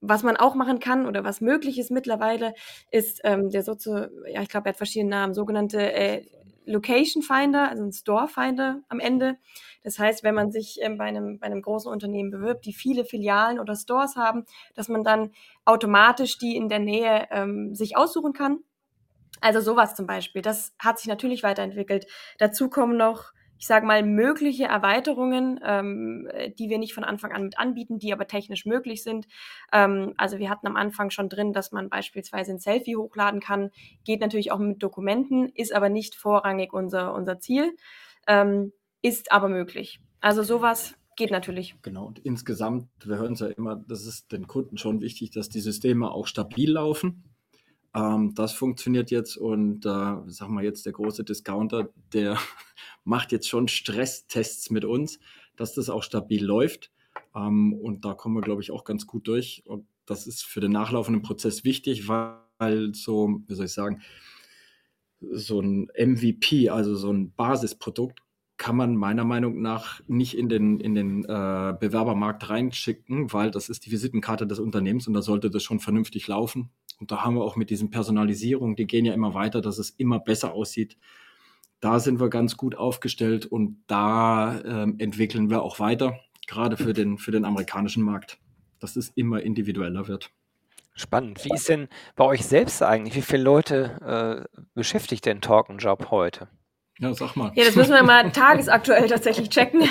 Was 0.05 0.25
man 0.25 0.37
auch 0.37 0.55
machen 0.57 0.81
kann 0.81 1.07
oder 1.07 1.25
was 1.25 1.41
möglich 1.41 1.79
ist 1.79 1.91
mittlerweile, 1.91 2.55
ist 2.91 3.21
ähm, 3.23 3.51
der 3.51 3.63
Sozo, 3.63 4.07
ja, 4.27 4.43
ich 4.43 4.49
glaube, 4.49 4.67
er 4.67 4.71
hat 4.71 4.77
verschiedene 4.77 5.11
Namen, 5.11 5.33
sogenannte 5.33 5.93
äh, 5.93 6.27
Location 6.67 7.23
Finder, 7.23 7.69
also 7.69 7.85
ein 7.85 7.93
Store 7.93 8.29
Finder 8.29 8.83
am 8.89 9.01
Ende. 9.01 9.39
Das 9.83 9.99
heißt, 9.99 10.23
wenn 10.23 10.35
man 10.35 10.53
sich 10.53 10.79
ähm, 10.81 10.97
bei, 10.99 11.05
einem, 11.05 11.39
bei 11.39 11.47
einem 11.47 11.63
großen 11.63 11.91
Unternehmen 11.91 12.31
bewirbt, 12.31 12.67
die 12.67 12.73
viele 12.73 13.05
Filialen 13.05 13.59
oder 13.59 13.75
Stores 13.75 14.17
haben, 14.17 14.45
dass 14.75 14.89
man 14.89 15.05
dann 15.05 15.33
automatisch 15.65 16.39
die 16.39 16.57
in 16.57 16.69
der 16.69 16.79
Nähe 16.79 17.29
ähm, 17.31 17.75
sich 17.75 17.97
aussuchen 17.97 18.33
kann. 18.33 18.59
Also 19.41 19.61
sowas 19.61 19.95
zum 19.95 20.07
Beispiel. 20.07 20.43
Das 20.43 20.73
hat 20.79 20.99
sich 20.99 21.09
natürlich 21.09 21.43
weiterentwickelt. 21.43 22.07
Dazu 22.39 22.69
kommen 22.69 22.97
noch 22.97 23.33
ich 23.63 23.69
sage 23.69 23.87
mal, 23.87 24.03
mögliche 24.03 24.65
Erweiterungen, 24.65 25.61
ähm, 25.65 26.29
die 26.59 26.69
wir 26.69 26.79
nicht 26.79 26.95
von 26.95 27.05
Anfang 27.05 27.31
an 27.31 27.45
mit 27.45 27.61
anbieten, 27.61 28.01
die 28.01 28.13
aber 28.13 28.27
technisch 28.27 28.67
möglich 28.67 29.05
sind. 29.05 29.29
Ähm, 29.73 30.15
also 30.17 30.41
wir 30.41 30.51
hatten 30.51 30.67
am 30.67 30.75
Anfang 30.75 31.11
schon 31.11 31.29
drin, 31.29 31.53
dass 31.53 31.71
man 31.71 31.89
beispielsweise 31.89 32.51
ein 32.51 32.59
Selfie 32.59 32.97
hochladen 32.97 33.39
kann, 33.39 33.71
geht 34.03 34.21
natürlich 34.21 34.51
auch 34.51 34.59
mit 34.59 34.83
Dokumenten, 34.83 35.49
ist 35.55 35.73
aber 35.73 35.91
nicht 35.91 36.17
vorrangig 36.17 36.73
unser, 36.73 37.15
unser 37.15 37.39
Ziel, 37.39 37.77
ähm, 38.27 38.73
ist 39.01 39.31
aber 39.31 39.49
möglich. 39.49 40.01
Also 40.21 40.43
sowas 40.43 40.97
geht 41.15 41.31
natürlich. 41.31 41.77
Genau, 41.83 42.07
und 42.07 42.19
insgesamt, 42.19 42.89
wir 43.05 43.19
hören 43.19 43.35
es 43.35 43.41
ja 43.41 43.47
immer, 43.47 43.77
das 43.77 44.07
ist 44.07 44.33
den 44.33 44.49
Kunden 44.49 44.77
schon 44.77 45.01
wichtig, 45.01 45.31
dass 45.31 45.49
die 45.49 45.61
Systeme 45.61 46.11
auch 46.11 46.27
stabil 46.27 46.73
laufen. 46.73 47.32
Ähm, 47.95 48.35
das 48.35 48.53
funktioniert 48.53 49.11
jetzt 49.11 49.37
und 49.37 49.85
äh, 49.85 50.17
sagen 50.27 50.55
wir 50.55 50.63
jetzt 50.63 50.87
der 50.87 50.93
große 50.93 51.25
Discounter, 51.25 51.91
der 52.13 52.39
macht 53.05 53.33
jetzt 53.33 53.49
schon 53.49 53.69
Stresstests 53.69 54.71
mit 54.71 54.85
uns, 54.85 55.19
dass 55.57 55.75
das 55.75 55.91
auch 55.91 56.03
stabil 56.03 56.45
läuft. 56.45 56.91
Ähm, 57.35 57.75
und 57.75 58.05
da 58.05 58.15
kommen 58.15 58.35
wir, 58.37 58.43
glaube 58.43 58.63
ich, 58.63 58.71
auch 58.71 58.85
ganz 58.85 59.07
gut 59.07 59.29
durch. 59.29 59.63
Und 59.67 59.87
das 60.07 60.27
ist 60.27 60.45
für 60.45 60.61
den 60.61 60.73
nachlaufenden 60.73 61.23
Prozess 61.23 61.65
wichtig, 61.65 62.09
weil 62.09 62.95
so, 62.95 63.41
wie 63.47 63.55
soll 63.55 63.67
ich 63.67 63.73
sagen, 63.73 64.03
so 65.21 65.61
ein 65.61 65.89
MVP, 65.97 66.71
also 66.71 66.97
so 66.97 67.13
ein 67.13 67.33
Basisprodukt, 67.33 68.21
kann 68.57 68.77
man 68.77 68.97
meiner 68.97 69.25
Meinung 69.25 69.61
nach 69.61 70.01
nicht 70.07 70.37
in 70.37 70.49
den, 70.49 70.79
in 70.79 70.95
den 70.95 71.25
äh, 71.25 71.75
Bewerbermarkt 71.81 72.49
reinschicken, 72.49 73.33
weil 73.33 73.51
das 73.51 73.69
ist 73.69 73.87
die 73.87 73.91
Visitenkarte 73.91 74.47
des 74.47 74.61
Unternehmens 74.61 75.09
und 75.09 75.15
da 75.15 75.23
sollte 75.23 75.51
das 75.51 75.65
schon 75.65 75.81
vernünftig 75.81 76.29
laufen. 76.29 76.71
Und 77.01 77.11
da 77.11 77.25
haben 77.25 77.35
wir 77.35 77.43
auch 77.43 77.57
mit 77.57 77.71
diesen 77.71 77.91
Personalisierungen, 77.91 78.77
die 78.77 78.87
gehen 78.87 79.05
ja 79.05 79.15
immer 79.15 79.35
weiter, 79.35 79.61
dass 79.61 79.79
es 79.79 79.91
immer 79.91 80.21
besser 80.21 80.53
aussieht. 80.53 80.97
Da 81.81 81.99
sind 81.99 82.21
wir 82.21 82.29
ganz 82.29 82.57
gut 82.57 82.77
aufgestellt 82.77 83.47
und 83.47 83.83
da 83.89 84.61
ähm, 84.65 84.97
entwickeln 84.99 85.51
wir 85.51 85.63
auch 85.63 85.81
weiter, 85.81 86.21
gerade 86.47 86.77
für 86.77 86.93
den, 86.93 87.19
für 87.19 87.33
den 87.33 87.45
amerikanischen 87.45 88.05
Markt, 88.05 88.39
dass 88.79 88.97
es 88.97 89.09
immer 89.09 89.43
individueller 89.43 90.07
wird. 90.07 90.31
Spannend. 90.95 91.45
Wie 91.45 91.55
ist 91.55 91.69
denn 91.69 91.89
bei 92.17 92.25
euch 92.25 92.45
selbst 92.45 92.83
eigentlich? 92.83 93.15
Wie 93.15 93.23
viele 93.23 93.43
Leute 93.43 94.47
äh, 94.55 94.61
beschäftigt 94.75 95.25
denn 95.25 95.41
Talkenjob 95.41 96.11
heute? 96.11 96.49
Ja, 96.99 97.15
sag 97.15 97.35
mal. 97.35 97.51
Ja, 97.55 97.65
das 97.65 97.75
müssen 97.75 97.95
wir 97.95 98.03
mal 98.03 98.31
tagesaktuell 98.31 99.09
tatsächlich 99.09 99.49
checken. 99.49 99.83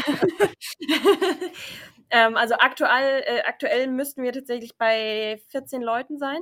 ähm, 2.11 2.37
also 2.37 2.53
aktuell, 2.55 3.23
äh, 3.25 3.41
aktuell 3.45 3.87
müssten 3.87 4.23
wir 4.23 4.31
tatsächlich 4.31 4.77
bei 4.77 5.41
14 5.49 5.81
Leuten 5.81 6.19
sein. 6.19 6.39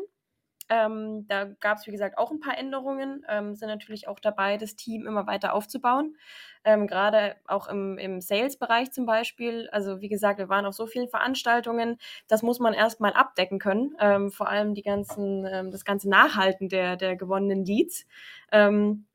Ähm, 0.69 1.25
da 1.27 1.45
gab 1.45 1.77
es, 1.77 1.87
wie 1.87 1.91
gesagt, 1.91 2.17
auch 2.17 2.31
ein 2.31 2.39
paar 2.39 2.57
Änderungen, 2.57 3.25
ähm, 3.27 3.55
sind 3.55 3.69
natürlich 3.69 4.07
auch 4.07 4.19
dabei, 4.19 4.57
das 4.57 4.75
Team 4.75 5.07
immer 5.07 5.25
weiter 5.27 5.53
aufzubauen. 5.53 6.15
Ähm, 6.63 6.87
Gerade 6.87 7.35
auch 7.47 7.67
im, 7.67 7.97
im 7.97 8.21
Sales-Bereich 8.21 8.91
zum 8.91 9.05
Beispiel. 9.05 9.67
Also 9.71 10.01
wie 10.01 10.09
gesagt, 10.09 10.37
wir 10.39 10.49
waren 10.49 10.65
auf 10.65 10.75
so 10.75 10.85
vielen 10.85 11.09
Veranstaltungen, 11.09 11.97
das 12.27 12.43
muss 12.43 12.59
man 12.59 12.73
erstmal 12.73 13.13
abdecken 13.13 13.59
können. 13.59 13.95
Ähm, 13.99 14.31
vor 14.31 14.47
allem 14.49 14.75
die 14.75 14.83
ganzen, 14.83 15.45
ähm, 15.45 15.71
das 15.71 15.85
ganze 15.85 16.09
Nachhalten 16.09 16.69
der, 16.69 16.97
der 16.97 17.15
gewonnenen 17.15 17.65
Leads. 17.65 18.05
Ähm, 18.51 19.05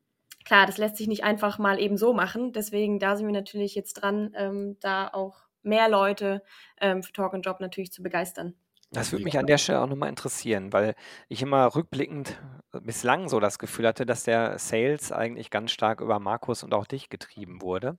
klar, 0.44 0.66
das 0.66 0.78
lässt 0.78 0.96
sich 0.96 1.08
nicht 1.08 1.24
einfach 1.24 1.58
mal 1.58 1.78
eben 1.80 1.96
so 1.96 2.12
machen. 2.14 2.52
Deswegen, 2.52 2.98
da 2.98 3.16
sind 3.16 3.26
wir 3.26 3.32
natürlich 3.32 3.74
jetzt 3.74 3.94
dran, 3.94 4.76
da 4.80 5.08
auch 5.08 5.44
mehr 5.62 5.88
Leute 5.88 6.42
für 6.78 7.12
Talk 7.14 7.34
and 7.34 7.46
Job 7.46 7.60
natürlich 7.60 7.92
zu 7.92 8.02
begeistern. 8.02 8.54
Das 8.94 9.12
würde 9.12 9.24
mich 9.24 9.38
an 9.38 9.46
der 9.46 9.58
Stelle 9.58 9.80
auch 9.80 9.86
nochmal 9.86 10.08
interessieren, 10.08 10.72
weil 10.72 10.94
ich 11.28 11.42
immer 11.42 11.74
rückblickend 11.74 12.40
äh, 12.72 12.80
bislang 12.80 13.28
so 13.28 13.40
das 13.40 13.58
Gefühl 13.58 13.86
hatte, 13.86 14.06
dass 14.06 14.24
der 14.24 14.58
Sales 14.58 15.12
eigentlich 15.12 15.50
ganz 15.50 15.70
stark 15.70 16.00
über 16.00 16.18
Markus 16.18 16.62
und 16.62 16.72
auch 16.74 16.86
dich 16.86 17.10
getrieben 17.10 17.60
wurde. 17.60 17.98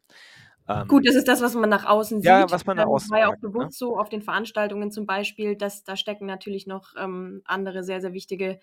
Ähm, 0.67 0.87
Gut, 0.87 1.07
das 1.07 1.15
ist 1.15 1.27
das, 1.27 1.41
was 1.41 1.53
man 1.53 1.69
nach 1.69 1.85
außen 1.85 2.21
sieht. 2.21 2.27
Ja, 2.27 2.49
was 2.49 2.65
man 2.65 2.77
nach 2.77 2.85
ähm, 2.85 2.89
außen 2.89 3.11
war 3.11 3.19
ja 3.19 3.27
auch 3.27 3.33
ne? 3.33 3.39
bewusst 3.41 3.77
so 3.77 3.99
auf 3.99 4.09
den 4.09 4.21
Veranstaltungen 4.21 4.89
zum 4.89 5.05
Beispiel, 5.05 5.55
dass 5.55 5.83
da 5.83 5.95
stecken 5.95 6.25
natürlich 6.25 6.65
noch 6.65 6.93
ähm, 6.97 7.41
andere 7.45 7.83
sehr, 7.83 8.01
sehr 8.01 8.13
wichtige 8.13 8.59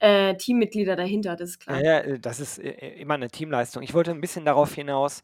äh, 0.00 0.34
Teammitglieder 0.36 0.96
dahinter, 0.96 1.36
das 1.36 1.50
ist 1.50 1.60
klar. 1.60 1.80
Ja, 1.80 1.84
ja, 1.84 1.98
äh, 2.00 2.18
das 2.18 2.40
ist 2.40 2.58
äh, 2.58 2.70
immer 2.96 3.14
eine 3.14 3.28
Teamleistung. 3.28 3.82
Ich 3.82 3.94
wollte 3.94 4.10
ein 4.10 4.20
bisschen 4.20 4.44
darauf 4.44 4.74
hinaus, 4.74 5.22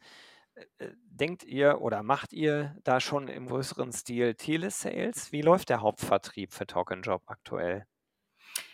denkt 1.05 1.43
ihr 1.43 1.81
oder 1.81 2.03
macht 2.03 2.33
ihr 2.33 2.75
da 2.83 2.99
schon 2.99 3.27
im 3.27 3.47
größeren 3.47 3.91
Stil 3.91 4.35
Telesales? 4.35 5.31
Wie 5.31 5.41
läuft 5.41 5.69
der 5.69 5.81
Hauptvertrieb 5.81 6.53
für 6.53 6.65
Talk 6.65 6.95
Job 7.03 7.23
aktuell? 7.27 7.85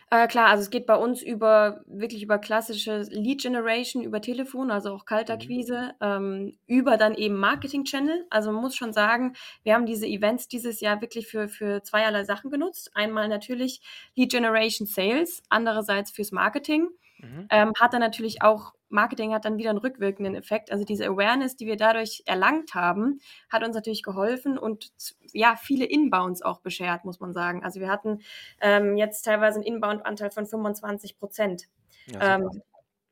Äh, 0.09 0.27
klar, 0.27 0.47
also 0.47 0.63
es 0.63 0.69
geht 0.69 0.85
bei 0.85 0.95
uns 0.95 1.21
über 1.21 1.81
wirklich 1.85 2.23
über 2.23 2.37
klassische 2.37 3.01
Lead 3.09 3.41
Generation 3.41 4.01
über 4.03 4.21
Telefon, 4.21 4.71
also 4.71 4.93
auch 4.93 5.03
Kaltakquise, 5.03 5.95
mhm. 5.99 6.07
ähm, 6.07 6.57
über 6.65 6.95
dann 6.95 7.13
eben 7.13 7.35
Marketing 7.35 7.83
Channel. 7.83 8.25
Also 8.29 8.53
man 8.53 8.61
muss 8.61 8.77
schon 8.77 8.93
sagen, 8.93 9.33
wir 9.63 9.73
haben 9.73 9.85
diese 9.85 10.07
Events 10.07 10.47
dieses 10.47 10.79
Jahr 10.79 11.01
wirklich 11.01 11.27
für, 11.27 11.49
für 11.49 11.83
zweierlei 11.83 12.23
Sachen 12.23 12.51
genutzt. 12.51 12.91
Einmal 12.93 13.27
natürlich 13.27 13.81
Lead 14.15 14.31
Generation 14.31 14.87
Sales, 14.87 15.43
andererseits 15.49 16.11
fürs 16.11 16.31
Marketing. 16.31 16.87
Mhm. 17.19 17.47
Ähm, 17.49 17.73
hat 17.77 17.91
dann 17.91 17.99
natürlich 17.99 18.41
auch, 18.41 18.73
Marketing 18.89 19.33
hat 19.33 19.45
dann 19.45 19.57
wieder 19.57 19.69
einen 19.69 19.79
rückwirkenden 19.79 20.35
Effekt. 20.35 20.71
Also 20.71 20.85
diese 20.85 21.05
Awareness, 21.05 21.55
die 21.55 21.65
wir 21.65 21.77
dadurch 21.77 22.23
erlangt 22.25 22.73
haben, 22.73 23.19
hat 23.49 23.63
uns 23.63 23.75
natürlich 23.75 24.03
geholfen 24.03 24.57
und 24.57 24.91
ja, 25.33 25.55
viele 25.61 25.85
Inbounds 25.85 26.41
auch 26.41 26.61
beschert, 26.61 27.05
muss 27.05 27.19
man 27.19 27.33
sagen. 27.33 27.63
Also 27.63 27.79
wir 27.79 27.89
hatten 27.89 28.19
ähm, 28.61 28.97
jetzt 28.97 29.23
teilweise 29.23 29.59
einen 29.59 29.67
Inbound-Anteil 29.67 30.31
von 30.31 30.45
25 30.45 31.17
Prozent. 31.17 31.67
Ja, 32.07 32.35
ähm, 32.35 32.61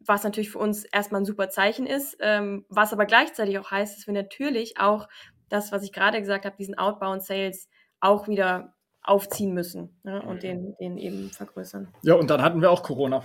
was 0.07 0.23
natürlich 0.23 0.51
für 0.51 0.59
uns 0.59 0.85
erstmal 0.85 1.21
ein 1.21 1.25
super 1.25 1.49
Zeichen 1.49 1.87
ist, 1.87 2.17
ähm, 2.19 2.65
was 2.69 2.93
aber 2.93 3.05
gleichzeitig 3.05 3.57
auch 3.59 3.71
heißt, 3.71 3.97
dass 3.97 4.07
wir 4.07 4.13
natürlich 4.13 4.79
auch 4.79 5.07
das, 5.49 5.71
was 5.71 5.83
ich 5.83 5.91
gerade 5.91 6.19
gesagt 6.19 6.45
habe, 6.45 6.55
diesen 6.57 6.77
Outbound 6.77 7.23
Sales 7.23 7.69
auch 7.99 8.27
wieder 8.27 8.75
aufziehen 9.01 9.53
müssen 9.53 9.99
ne, 10.03 10.21
und 10.21 10.37
mhm. 10.37 10.39
den, 10.39 10.75
den 10.79 10.97
eben 10.97 11.29
vergrößern. 11.29 11.87
Ja, 12.01 12.15
und 12.15 12.29
dann 12.29 12.41
hatten 12.41 12.61
wir 12.61 12.71
auch 12.71 12.83
Corona. 12.83 13.23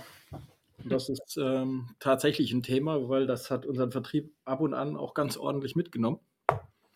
Das 0.85 1.09
ist 1.09 1.37
ähm, 1.41 1.89
tatsächlich 1.99 2.51
ein 2.53 2.63
Thema, 2.63 3.09
weil 3.09 3.27
das 3.27 3.51
hat 3.51 3.65
unseren 3.65 3.91
Vertrieb 3.91 4.33
ab 4.45 4.61
und 4.61 4.73
an 4.73 4.97
auch 4.97 5.13
ganz 5.13 5.37
ordentlich 5.37 5.75
mitgenommen. 5.75 6.19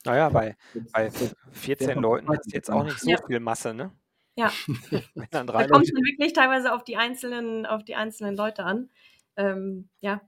Naja, 0.05 0.29
bei, 0.29 0.55
bei 0.93 1.09
14 1.51 1.99
Leuten 1.99 2.31
ist 2.33 2.53
jetzt 2.53 2.69
auch 2.69 2.83
nicht 2.83 2.99
so 2.99 3.09
ja. 3.09 3.17
viel 3.25 3.39
Masse, 3.39 3.73
ne? 3.73 3.91
Ja. 4.35 4.51
da 5.31 5.67
kommt 5.67 5.85
es 5.85 5.91
wirklich 5.91 6.33
teilweise 6.33 6.73
auf 6.73 6.83
die 6.83 6.97
einzelnen, 6.97 7.65
auf 7.65 7.83
die 7.83 7.95
einzelnen 7.95 8.35
Leute 8.35 8.63
an. 8.63 8.89
Ähm, 9.35 9.89
ja. 10.01 10.21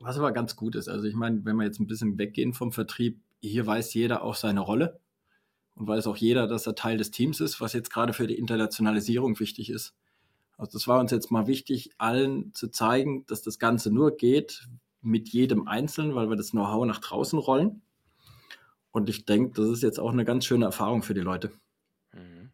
Was 0.00 0.18
aber 0.18 0.32
ganz 0.32 0.56
gut 0.56 0.74
ist, 0.74 0.88
also 0.88 1.06
ich 1.06 1.14
meine, 1.14 1.44
wenn 1.44 1.56
wir 1.56 1.64
jetzt 1.64 1.80
ein 1.80 1.86
bisschen 1.86 2.18
weggehen 2.18 2.52
vom 2.52 2.72
Vertrieb, 2.72 3.22
hier 3.40 3.66
weiß 3.66 3.94
jeder 3.94 4.22
auch 4.22 4.34
seine 4.34 4.60
Rolle 4.60 5.00
und 5.74 5.86
weiß 5.86 6.06
auch 6.06 6.16
jeder, 6.16 6.46
dass 6.46 6.66
er 6.66 6.74
Teil 6.74 6.98
des 6.98 7.10
Teams 7.10 7.40
ist, 7.40 7.60
was 7.60 7.72
jetzt 7.72 7.90
gerade 7.90 8.12
für 8.12 8.26
die 8.26 8.38
Internationalisierung 8.38 9.40
wichtig 9.40 9.70
ist. 9.70 9.94
Also 10.56 10.72
das 10.72 10.88
war 10.88 11.00
uns 11.00 11.10
jetzt 11.10 11.30
mal 11.30 11.46
wichtig, 11.46 11.90
allen 11.98 12.54
zu 12.54 12.68
zeigen, 12.68 13.26
dass 13.26 13.42
das 13.42 13.58
Ganze 13.58 13.90
nur 13.90 14.16
geht 14.16 14.66
mit 15.02 15.28
jedem 15.28 15.68
Einzelnen, 15.68 16.14
weil 16.14 16.28
wir 16.28 16.36
das 16.36 16.50
Know-how 16.50 16.86
nach 16.86 16.98
draußen 16.98 17.38
rollen. 17.38 17.82
Und 18.90 19.10
ich 19.10 19.26
denke, 19.26 19.60
das 19.60 19.70
ist 19.70 19.82
jetzt 19.82 20.00
auch 20.00 20.12
eine 20.12 20.24
ganz 20.24 20.46
schöne 20.46 20.64
Erfahrung 20.64 21.02
für 21.02 21.14
die 21.14 21.20
Leute. 21.20 21.52
Mhm. 22.12 22.50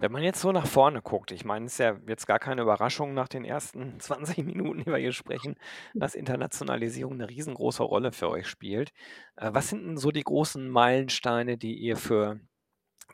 Wenn 0.00 0.12
man 0.12 0.22
jetzt 0.22 0.40
so 0.40 0.52
nach 0.52 0.66
vorne 0.66 1.02
guckt, 1.02 1.32
ich 1.32 1.44
meine, 1.44 1.66
es 1.66 1.72
ist 1.72 1.78
ja 1.78 1.96
jetzt 2.06 2.26
gar 2.26 2.38
keine 2.38 2.62
Überraschung 2.62 3.14
nach 3.14 3.28
den 3.28 3.44
ersten 3.44 3.98
20 4.00 4.38
Minuten, 4.38 4.80
die 4.80 4.86
wir 4.86 4.98
hier 4.98 5.12
sprechen, 5.12 5.56
dass 5.94 6.14
Internationalisierung 6.14 7.14
eine 7.14 7.28
riesengroße 7.28 7.82
Rolle 7.82 8.12
für 8.12 8.28
euch 8.28 8.48
spielt. 8.48 8.90
Äh, 9.36 9.50
was 9.52 9.68
sind 9.68 9.84
denn 9.84 9.96
so 9.96 10.10
die 10.10 10.22
großen 10.22 10.68
Meilensteine, 10.68 11.58
die 11.58 11.74
ihr 11.74 11.96
für 11.96 12.40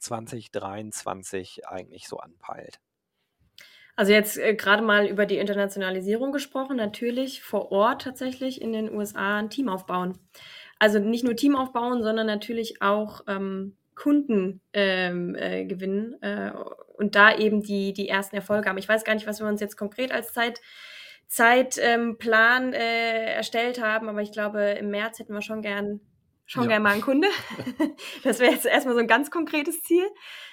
2023 0.00 1.66
eigentlich 1.66 2.08
so 2.08 2.18
anpeilt? 2.18 2.80
Also 3.96 4.12
jetzt 4.12 4.38
äh, 4.38 4.54
gerade 4.54 4.82
mal 4.82 5.06
über 5.06 5.26
die 5.26 5.38
Internationalisierung 5.38 6.32
gesprochen, 6.32 6.76
natürlich 6.76 7.42
vor 7.42 7.70
Ort 7.70 8.02
tatsächlich 8.02 8.60
in 8.60 8.72
den 8.72 8.92
USA 8.92 9.38
ein 9.38 9.50
Team 9.50 9.68
aufbauen. 9.68 10.18
Also 10.78 10.98
nicht 10.98 11.24
nur 11.24 11.36
Team 11.36 11.54
aufbauen, 11.56 12.02
sondern 12.02 12.26
natürlich 12.26 12.82
auch 12.82 13.22
ähm, 13.28 13.76
Kunden 13.94 14.60
ähm, 14.72 15.36
äh, 15.36 15.64
gewinnen 15.64 16.20
äh, 16.20 16.50
und 16.96 17.14
da 17.14 17.36
eben 17.36 17.62
die, 17.62 17.92
die 17.92 18.08
ersten 18.08 18.36
Erfolge 18.36 18.68
haben. 18.68 18.78
Ich 18.78 18.88
weiß 18.88 19.04
gar 19.04 19.14
nicht, 19.14 19.26
was 19.26 19.40
wir 19.40 19.46
uns 19.46 19.60
jetzt 19.60 19.76
konkret 19.76 20.10
als 20.12 20.32
Zeit, 20.32 20.60
Zeitplan 21.28 22.72
äh, 22.72 23.34
erstellt 23.34 23.80
haben, 23.80 24.08
aber 24.08 24.22
ich 24.22 24.32
glaube, 24.32 24.62
im 24.78 24.90
März 24.90 25.20
hätten 25.20 25.32
wir 25.32 25.42
schon 25.42 25.62
gern 25.62 26.00
schon 26.46 26.64
ja. 26.64 26.70
gerne 26.70 26.82
mal 26.82 26.92
einen 26.92 27.02
Kunde. 27.02 27.28
das 28.22 28.38
wäre 28.38 28.52
jetzt 28.52 28.66
erstmal 28.66 28.94
so 28.94 29.00
ein 29.00 29.06
ganz 29.06 29.30
konkretes 29.30 29.82
Ziel. 29.82 30.04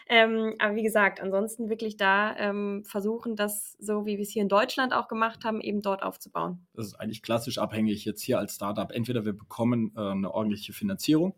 Ähm, 0.07 0.55
aber 0.59 0.75
wie 0.75 0.83
gesagt, 0.83 1.21
ansonsten 1.21 1.69
wirklich 1.69 1.95
da 1.95 2.35
ähm, 2.37 2.83
versuchen, 2.85 3.35
das 3.35 3.77
so, 3.79 4.05
wie 4.05 4.17
wir 4.17 4.23
es 4.23 4.31
hier 4.31 4.41
in 4.41 4.49
Deutschland 4.49 4.93
auch 4.93 5.07
gemacht 5.07 5.45
haben, 5.45 5.61
eben 5.61 5.81
dort 5.81 6.03
aufzubauen. 6.03 6.65
Das 6.73 6.87
ist 6.87 6.95
eigentlich 6.95 7.21
klassisch 7.21 7.57
abhängig 7.57 8.03
jetzt 8.05 8.21
hier 8.21 8.39
als 8.39 8.55
Startup. 8.55 8.91
Entweder 8.91 9.25
wir 9.25 9.33
bekommen 9.33 9.93
äh, 9.95 10.01
eine 10.01 10.33
ordentliche 10.33 10.73
Finanzierung 10.73 11.35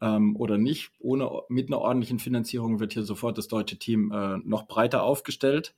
ähm, 0.00 0.36
oder 0.36 0.58
nicht. 0.58 0.90
Ohne, 0.98 1.30
mit 1.48 1.68
einer 1.68 1.78
ordentlichen 1.78 2.18
Finanzierung 2.18 2.80
wird 2.80 2.92
hier 2.92 3.04
sofort 3.04 3.38
das 3.38 3.48
deutsche 3.48 3.78
Team 3.78 4.10
äh, 4.12 4.38
noch 4.38 4.66
breiter 4.66 5.02
aufgestellt, 5.02 5.74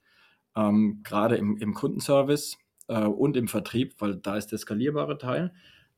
ähm, 0.56 1.00
gerade 1.04 1.36
im, 1.36 1.56
im 1.58 1.74
Kundenservice 1.74 2.58
äh, 2.88 3.04
und 3.04 3.36
im 3.36 3.48
Vertrieb, 3.48 3.94
weil 3.98 4.16
da 4.16 4.36
ist 4.36 4.52
der 4.52 4.58
skalierbare 4.58 5.18
Teil. 5.18 5.52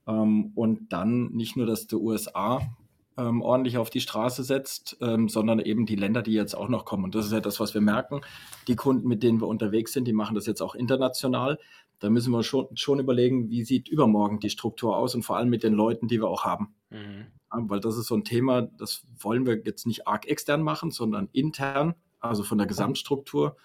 Ähm, 0.07 0.53
und 0.55 0.92
dann 0.92 1.33
nicht 1.33 1.57
nur, 1.57 1.66
dass 1.66 1.87
die 1.87 1.97
USA 1.97 2.61
ähm, 3.19 3.40
ordentlich 3.40 3.79
auf 3.79 3.90
die 3.90 4.01
Straße 4.01 4.45
setzt, 4.45 4.99
ähm, 5.01 5.29
sondern 5.29 5.59
eben 5.59 5.87
die 5.87 5.97
Länder, 5.97 6.23
die 6.23 6.33
jetzt 6.33 6.55
auch 6.55 6.69
noch 6.69 6.85
kommen. 6.85 7.05
Und 7.05 7.14
das 7.14 7.27
ist 7.27 7.33
ja 7.33 7.40
das, 7.40 7.61
was 7.61 7.75
wir 7.75 7.81
merken. 7.81 8.21
Die 8.69 8.77
Kunden, 8.77 9.09
mit 9.09 9.23
denen 9.23 9.40
wir 9.40 9.49
unterwegs 9.49 9.92
sind, 9.92 10.07
die 10.07 10.12
machen 10.12 10.35
das 10.35 10.47
jetzt 10.47 10.61
auch 10.61 10.75
international. 10.75 11.59
Da 11.99 12.11
müssen 12.11 12.31
wir 12.31 12.42
schon, 12.42 12.69
schon 12.77 13.01
überlegen, 13.01 13.49
wie 13.49 13.64
sieht 13.64 13.88
übermorgen 13.88 14.38
die 14.38 14.51
Struktur 14.51 14.97
aus 14.97 15.14
und 15.14 15.23
vor 15.23 15.37
allem 15.37 15.49
mit 15.49 15.62
den 15.62 15.73
Leuten, 15.73 16.09
die 16.09 16.21
wir 16.21 16.29
auch 16.29 16.45
haben. 16.45 16.75
Mhm. 16.90 17.27
Ja, 17.53 17.62
weil 17.69 17.81
das 17.81 17.97
ist 17.97 18.07
so 18.07 18.16
ein 18.16 18.25
Thema, 18.25 18.62
das 18.62 19.07
wollen 19.19 19.47
wir 19.47 19.62
jetzt 19.64 19.87
nicht 19.87 20.07
arg 20.07 20.27
extern 20.27 20.62
machen, 20.62 20.90
sondern 20.90 21.29
intern, 21.33 21.95
also 22.21 22.42
von 22.42 22.59
der 22.59 22.66
Gesamtstruktur. 22.66 23.57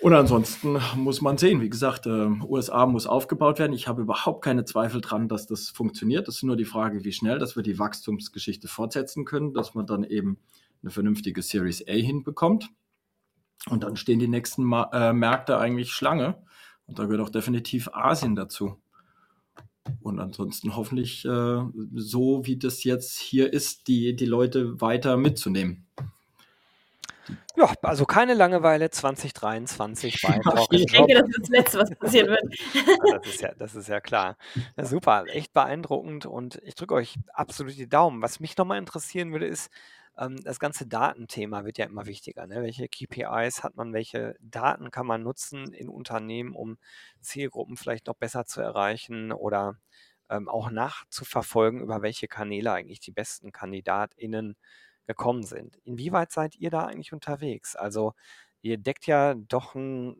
Und 0.00 0.12
ansonsten 0.12 0.78
muss 0.94 1.22
man 1.22 1.38
sehen, 1.38 1.60
wie 1.62 1.70
gesagt, 1.70 2.06
äh, 2.06 2.28
USA 2.42 2.86
muss 2.86 3.06
aufgebaut 3.06 3.58
werden. 3.58 3.72
Ich 3.72 3.88
habe 3.88 4.02
überhaupt 4.02 4.44
keine 4.44 4.64
Zweifel 4.64 5.00
dran, 5.00 5.28
dass 5.28 5.46
das 5.46 5.70
funktioniert. 5.70 6.28
Das 6.28 6.36
ist 6.36 6.42
nur 6.42 6.56
die 6.56 6.66
Frage, 6.66 7.02
wie 7.04 7.12
schnell, 7.12 7.38
dass 7.38 7.56
wir 7.56 7.62
die 7.62 7.78
Wachstumsgeschichte 7.78 8.68
fortsetzen 8.68 9.24
können, 9.24 9.54
dass 9.54 9.74
man 9.74 9.86
dann 9.86 10.04
eben 10.04 10.38
eine 10.82 10.90
vernünftige 10.90 11.40
Series 11.40 11.82
A 11.88 11.92
hinbekommt. 11.92 12.68
Und 13.70 13.82
dann 13.82 13.96
stehen 13.96 14.18
die 14.18 14.28
nächsten 14.28 14.64
Ma 14.64 14.90
äh, 14.92 15.12
Märkte 15.12 15.58
eigentlich 15.58 15.92
Schlange. 15.92 16.42
Und 16.86 16.98
da 16.98 17.04
gehört 17.04 17.22
auch 17.22 17.30
definitiv 17.30 17.88
Asien 17.92 18.36
dazu. 18.36 18.76
Und 20.00 20.20
ansonsten 20.20 20.76
hoffentlich 20.76 21.24
äh, 21.24 21.60
so, 21.94 22.44
wie 22.44 22.58
das 22.58 22.84
jetzt 22.84 23.18
hier 23.18 23.52
ist, 23.52 23.88
die, 23.88 24.14
die 24.14 24.26
Leute 24.26 24.80
weiter 24.80 25.16
mitzunehmen. 25.16 25.86
Ja, 27.56 27.72
also 27.82 28.04
keine 28.04 28.34
Langeweile 28.34 28.90
2023 28.90 30.22
bei 30.22 30.38
Talk 30.38 30.68
Ich 30.72 30.86
denke, 30.86 31.14
das 31.14 31.28
ist 31.28 31.38
das 31.40 31.48
Letzte, 31.48 31.78
was 31.78 31.90
passieren 31.96 32.28
wird. 32.28 32.42
Ja, 32.74 33.18
das, 33.18 33.26
ist 33.26 33.40
ja, 33.40 33.54
das 33.54 33.74
ist 33.74 33.88
ja 33.88 34.00
klar. 34.00 34.36
Ja, 34.76 34.84
super, 34.84 35.24
echt 35.28 35.52
beeindruckend 35.52 36.26
und 36.26 36.60
ich 36.62 36.74
drücke 36.74 36.94
euch 36.94 37.16
absolut 37.32 37.76
die 37.76 37.88
Daumen. 37.88 38.22
Was 38.22 38.40
mich 38.40 38.56
nochmal 38.56 38.78
interessieren 38.78 39.32
würde, 39.32 39.46
ist, 39.46 39.70
ähm, 40.18 40.36
das 40.42 40.60
ganze 40.60 40.86
Datenthema 40.86 41.64
wird 41.64 41.78
ja 41.78 41.86
immer 41.86 42.06
wichtiger. 42.06 42.46
Ne? 42.46 42.62
Welche 42.62 42.88
KPIs 42.88 43.62
hat 43.62 43.76
man, 43.76 43.92
welche 43.92 44.36
Daten 44.40 44.90
kann 44.90 45.06
man 45.06 45.22
nutzen 45.22 45.72
in 45.72 45.88
Unternehmen, 45.88 46.54
um 46.54 46.78
Zielgruppen 47.20 47.76
vielleicht 47.76 48.06
noch 48.06 48.16
besser 48.16 48.44
zu 48.46 48.60
erreichen 48.60 49.32
oder 49.32 49.76
ähm, 50.30 50.48
auch 50.48 50.70
nachzuverfolgen, 50.70 51.80
über 51.80 52.02
welche 52.02 52.28
Kanäle 52.28 52.72
eigentlich 52.72 53.00
die 53.00 53.12
besten 53.12 53.52
KandidatInnen 53.52 54.52
äh, 54.52 54.54
gekommen 55.06 55.42
sind. 55.42 55.78
Inwieweit 55.84 56.32
seid 56.32 56.56
ihr 56.56 56.70
da 56.70 56.84
eigentlich 56.86 57.12
unterwegs? 57.12 57.76
Also 57.76 58.12
ihr 58.62 58.78
deckt 58.78 59.06
ja 59.06 59.34
doch 59.34 59.74
einen, 59.74 60.16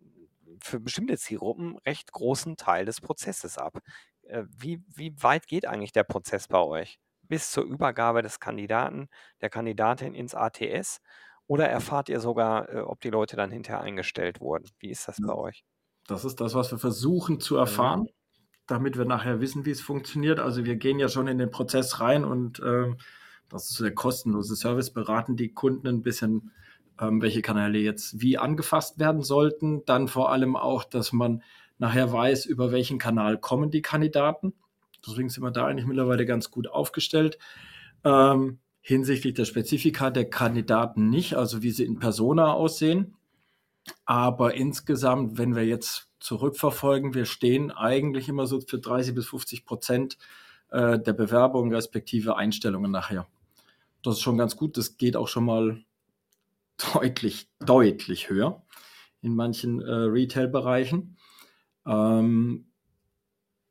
für 0.62 0.81
bestimmte 0.81 1.18
Zielgruppen 1.18 1.79
recht 1.79 2.12
großen 2.12 2.57
Teil 2.57 2.85
des 2.85 3.01
Prozesses 3.01 3.59
ab. 3.59 3.79
Äh, 4.22 4.44
wie, 4.49 4.83
wie 4.94 5.14
weit 5.22 5.46
geht 5.46 5.66
eigentlich 5.66 5.92
der 5.92 6.05
Prozess 6.05 6.49
bei 6.49 6.61
euch? 6.61 6.99
Bis 7.22 7.51
zur 7.51 7.64
Übergabe 7.64 8.22
des 8.22 8.38
Kandidaten, 8.38 9.09
der 9.40 9.51
Kandidatin 9.51 10.14
ins 10.14 10.35
ATS? 10.35 11.01
Oder 11.49 11.68
erfahrt 11.68 12.09
ihr 12.09 12.20
sogar, 12.20 12.68
äh, 12.68 12.81
ob 12.81 13.01
die 13.01 13.11
Leute 13.11 13.37
dann 13.37 13.51
hinterher 13.51 13.83
eingestellt 13.83 14.40
wurden? 14.40 14.68
Wie 14.79 14.90
ist 14.90 15.09
das 15.09 15.18
bei 15.20 15.35
euch? 15.35 15.64
Das 16.07 16.25
ist 16.25 16.40
das, 16.40 16.55
was 16.55 16.70
wir 16.70 16.79
versuchen 16.79 17.40
zu 17.40 17.57
erfahren, 17.57 18.03
mhm. 18.03 18.09
damit 18.66 18.96
wir 18.96 19.05
nachher 19.05 19.40
wissen, 19.40 19.64
wie 19.64 19.70
es 19.70 19.81
funktioniert. 19.81 20.38
Also 20.40 20.64
wir 20.64 20.77
gehen 20.77 20.99
ja 20.99 21.09
schon 21.09 21.27
in 21.27 21.38
den 21.38 21.51
Prozess 21.51 22.01
rein 22.01 22.25
und 22.25 22.61
äh, 22.61 22.94
das 23.48 23.70
ist 23.70 23.80
der 23.80 23.94
kostenlose 23.94 24.56
Service, 24.56 24.90
beraten 24.90 25.37
die 25.37 25.52
Kunden 25.52 25.87
ein 25.87 26.02
bisschen, 26.02 26.50
ähm, 27.00 27.22
welche 27.22 27.42
Kanäle 27.42 27.78
jetzt 27.78 28.20
wie 28.20 28.38
angefasst 28.38 28.98
werden 28.98 29.22
sollten. 29.22 29.85
Dann 29.85 30.09
vor 30.09 30.32
allem 30.32 30.56
auch, 30.56 30.85
dass 30.85 31.12
man 31.12 31.42
nachher 31.78 32.12
weiß, 32.12 32.46
über 32.46 32.72
welchen 32.72 32.98
Kanal 32.98 33.38
kommen 33.38 33.70
die 33.70 33.82
Kandidaten. 33.82 34.54
Deswegen 35.06 35.28
sind 35.28 35.42
wir 35.44 35.50
da 35.50 35.66
eigentlich 35.66 35.87
mittlerweile 35.87 36.26
ganz 36.26 36.50
gut 36.50 36.68
aufgestellt. 36.68 37.38
Ähm, 38.04 38.59
hinsichtlich 38.80 39.35
der 39.35 39.44
Spezifika 39.44 40.11
der 40.11 40.30
Kandidaten 40.30 41.11
nicht, 41.11 41.35
also 41.35 41.62
wie 41.62 41.70
sie 41.70 41.85
in 41.85 41.98
Persona 41.98 42.52
aussehen. 42.52 43.14
Aber 44.04 44.54
insgesamt, 44.54 45.38
wenn 45.38 45.54
wir 45.54 45.64
jetzt 45.64 46.09
zurückverfolgen, 46.18 47.14
wir 47.14 47.24
stehen 47.24 47.70
eigentlich 47.70 48.28
immer 48.28 48.46
so 48.46 48.61
für 48.61 48.78
30 48.78 49.14
bis 49.14 49.26
50 49.26 49.64
Prozent 49.64 50.18
äh, 50.70 50.98
der 50.98 51.12
Bewerbungen 51.12 51.72
respektive 51.72 52.37
Einstellungen 52.37 52.90
nachher. 52.90 53.26
Das 54.07 54.16
ist 54.16 54.23
schon 54.23 54.38
ganz 54.38 54.57
gut. 54.57 54.77
Das 54.77 54.97
geht 54.97 55.16
auch 55.16 55.29
schon 55.29 55.45
mal 55.45 55.83
deutlich, 56.95 57.49
deutlich 57.59 58.31
höher 58.31 58.64
in 59.21 59.35
manchen 59.35 59.81
äh, 59.81 59.90
Retail-Bereichen. 59.90 61.16
Ähm, 61.87 62.66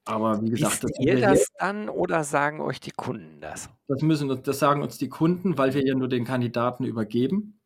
aber 0.03 0.41
wie 0.41 0.49
gesagt, 0.49 0.83
das 0.83 0.91
ihr 0.99 1.19
das 1.19 1.47
dann 1.57 1.89
oder 1.89 2.23
sagen 2.23 2.61
euch 2.61 2.79
die 2.79 2.91
Kunden 2.91 3.41
das? 3.41 3.69
Das 3.87 4.01
müssen 4.01 4.43
das 4.43 4.59
sagen 4.59 4.83
uns 4.83 4.97
die 4.97 5.09
Kunden, 5.09 5.57
weil 5.57 5.73
wir 5.73 5.85
ja 5.85 5.95
nur 5.95 6.09
den 6.09 6.25
Kandidaten 6.25 6.83
übergeben. 6.83 7.59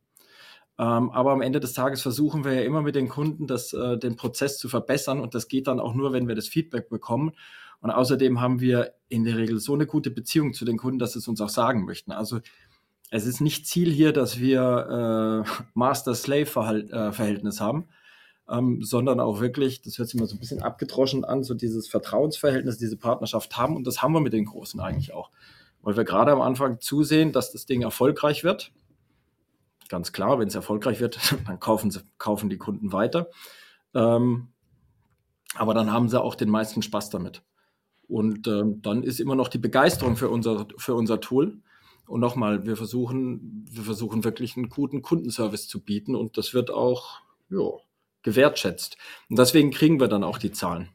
Ähm, 0.77 1.10
aber 1.10 1.32
am 1.32 1.41
Ende 1.41 1.60
des 1.60 1.73
Tages 1.73 2.01
versuchen 2.01 2.45
wir 2.45 2.53
ja 2.53 2.62
immer 2.62 2.82
mit 2.82 2.95
den 2.95 3.10
Kunden, 3.10 3.47
das, 3.47 3.73
äh, 3.73 3.97
den 3.97 4.15
Prozess 4.15 4.58
zu 4.58 4.69
verbessern 4.69 5.19
und 5.19 5.36
das 5.36 5.49
geht 5.49 5.67
dann 5.67 5.79
auch 5.79 5.93
nur, 5.93 6.13
wenn 6.13 6.29
wir 6.29 6.36
das 6.36 6.47
Feedback 6.47 6.88
bekommen. 6.88 7.34
Und 7.81 7.91
außerdem 7.91 8.41
haben 8.41 8.59
wir 8.59 8.93
in 9.07 9.23
der 9.23 9.37
Regel 9.37 9.59
so 9.59 9.73
eine 9.73 9.85
gute 9.85 10.11
Beziehung 10.11 10.53
zu 10.53 10.65
den 10.65 10.77
Kunden, 10.77 10.99
dass 10.99 11.13
sie 11.13 11.19
es 11.19 11.27
uns 11.27 11.41
auch 11.41 11.49
sagen 11.49 11.85
möchten. 11.85 12.11
Also 12.11 12.39
es 13.11 13.25
ist 13.25 13.41
nicht 13.41 13.65
Ziel 13.65 13.91
hier, 13.91 14.13
dass 14.13 14.39
wir 14.39 15.45
äh, 15.45 15.63
Master-Slave-Verhältnis 15.73 17.57
äh, 17.57 17.63
haben, 17.63 17.87
ähm, 18.49 18.83
sondern 18.83 19.19
auch 19.19 19.41
wirklich, 19.41 19.81
das 19.81 19.97
hört 19.97 20.09
sich 20.09 20.19
mal 20.19 20.27
so 20.27 20.35
ein 20.35 20.39
bisschen 20.39 20.61
abgedroschen 20.61 21.25
an, 21.25 21.43
so 21.43 21.53
dieses 21.53 21.87
Vertrauensverhältnis, 21.87 22.77
diese 22.77 22.97
Partnerschaft 22.97 23.57
haben. 23.57 23.75
Und 23.75 23.87
das 23.87 24.01
haben 24.01 24.13
wir 24.13 24.21
mit 24.21 24.33
den 24.33 24.45
Großen 24.45 24.79
eigentlich 24.79 25.13
auch. 25.13 25.31
weil 25.81 25.95
wir 25.95 26.03
gerade 26.03 26.31
am 26.31 26.41
Anfang 26.41 26.81
zusehen, 26.81 27.31
dass 27.31 27.51
das 27.51 27.65
Ding 27.65 27.81
erfolgreich 27.81 28.43
wird. 28.43 28.71
Ganz 29.87 30.11
klar, 30.11 30.37
wenn 30.37 30.49
es 30.49 30.55
erfolgreich 30.55 30.99
wird, 30.99 31.35
dann 31.47 31.59
kaufen, 31.59 31.89
sie, 31.89 32.01
kaufen 32.17 32.49
die 32.49 32.57
Kunden 32.57 32.91
weiter. 32.91 33.29
Ähm, 33.95 34.49
aber 35.55 35.73
dann 35.73 35.91
haben 35.91 36.09
sie 36.09 36.21
auch 36.21 36.35
den 36.35 36.49
meisten 36.49 36.81
Spaß 36.81 37.09
damit. 37.09 37.41
Und 38.09 38.47
ähm, 38.47 38.81
dann 38.81 39.03
ist 39.03 39.19
immer 39.19 39.35
noch 39.35 39.47
die 39.47 39.59
Begeisterung 39.59 40.17
für 40.17 40.29
unser, 40.29 40.67
für 40.77 40.95
unser 40.95 41.21
Tool. 41.21 41.59
Und 42.07 42.19
nochmal, 42.19 42.65
wir 42.65 42.75
versuchen, 42.75 43.65
wir 43.69 43.83
versuchen 43.83 44.23
wirklich 44.23 44.57
einen 44.57 44.69
guten 44.69 45.03
Kundenservice 45.03 45.67
zu 45.67 45.83
bieten 45.83 46.15
und 46.15 46.37
das 46.37 46.55
wird 46.55 46.71
auch 46.71 47.21
jo, 47.49 47.81
gewertschätzt. 48.23 48.97
Und 49.29 49.37
deswegen 49.37 49.69
kriegen 49.69 49.99
wir 49.99 50.07
dann 50.07 50.23
auch 50.23 50.39
die 50.39 50.51
Zahlen. 50.51 50.89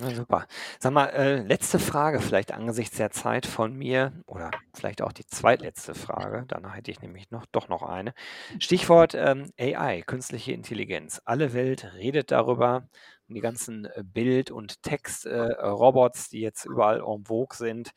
Ja, 0.00 0.10
super. 0.10 0.46
Sag 0.80 0.92
mal, 0.92 1.06
äh, 1.06 1.42
letzte 1.42 1.78
Frage 1.78 2.20
vielleicht 2.20 2.50
angesichts 2.50 2.96
der 2.96 3.10
Zeit 3.10 3.46
von 3.46 3.76
mir 3.76 4.12
oder 4.26 4.50
vielleicht 4.72 5.02
auch 5.02 5.12
die 5.12 5.26
zweitletzte 5.26 5.94
Frage. 5.94 6.44
Danach 6.48 6.74
hätte 6.74 6.90
ich 6.90 7.00
nämlich 7.00 7.30
noch 7.30 7.46
doch 7.46 7.68
noch 7.68 7.82
eine. 7.82 8.12
Stichwort 8.58 9.14
ähm, 9.14 9.52
AI, 9.58 10.02
künstliche 10.02 10.52
Intelligenz. 10.52 11.22
Alle 11.24 11.52
Welt 11.52 11.92
redet 11.94 12.32
darüber, 12.32 12.88
die 13.28 13.40
ganzen 13.40 13.86
äh, 13.86 14.02
Bild- 14.04 14.50
und 14.50 14.82
Textrobots, 14.82 16.26
äh, 16.26 16.30
die 16.30 16.40
jetzt 16.40 16.64
überall 16.66 17.00
en 17.00 17.24
vogue 17.24 17.56
sind. 17.56 17.90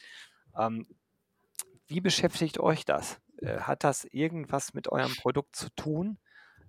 Ähm, 0.58 0.88
wie 1.88 2.02
beschäftigt 2.02 2.60
euch 2.60 2.86
das? 2.86 3.20
Äh, 3.38 3.60
hat 3.60 3.84
das 3.84 4.06
irgendwas 4.06 4.74
mit 4.74 4.90
eurem 4.90 5.14
Produkt 5.16 5.56
zu 5.56 5.70
tun? 5.76 6.18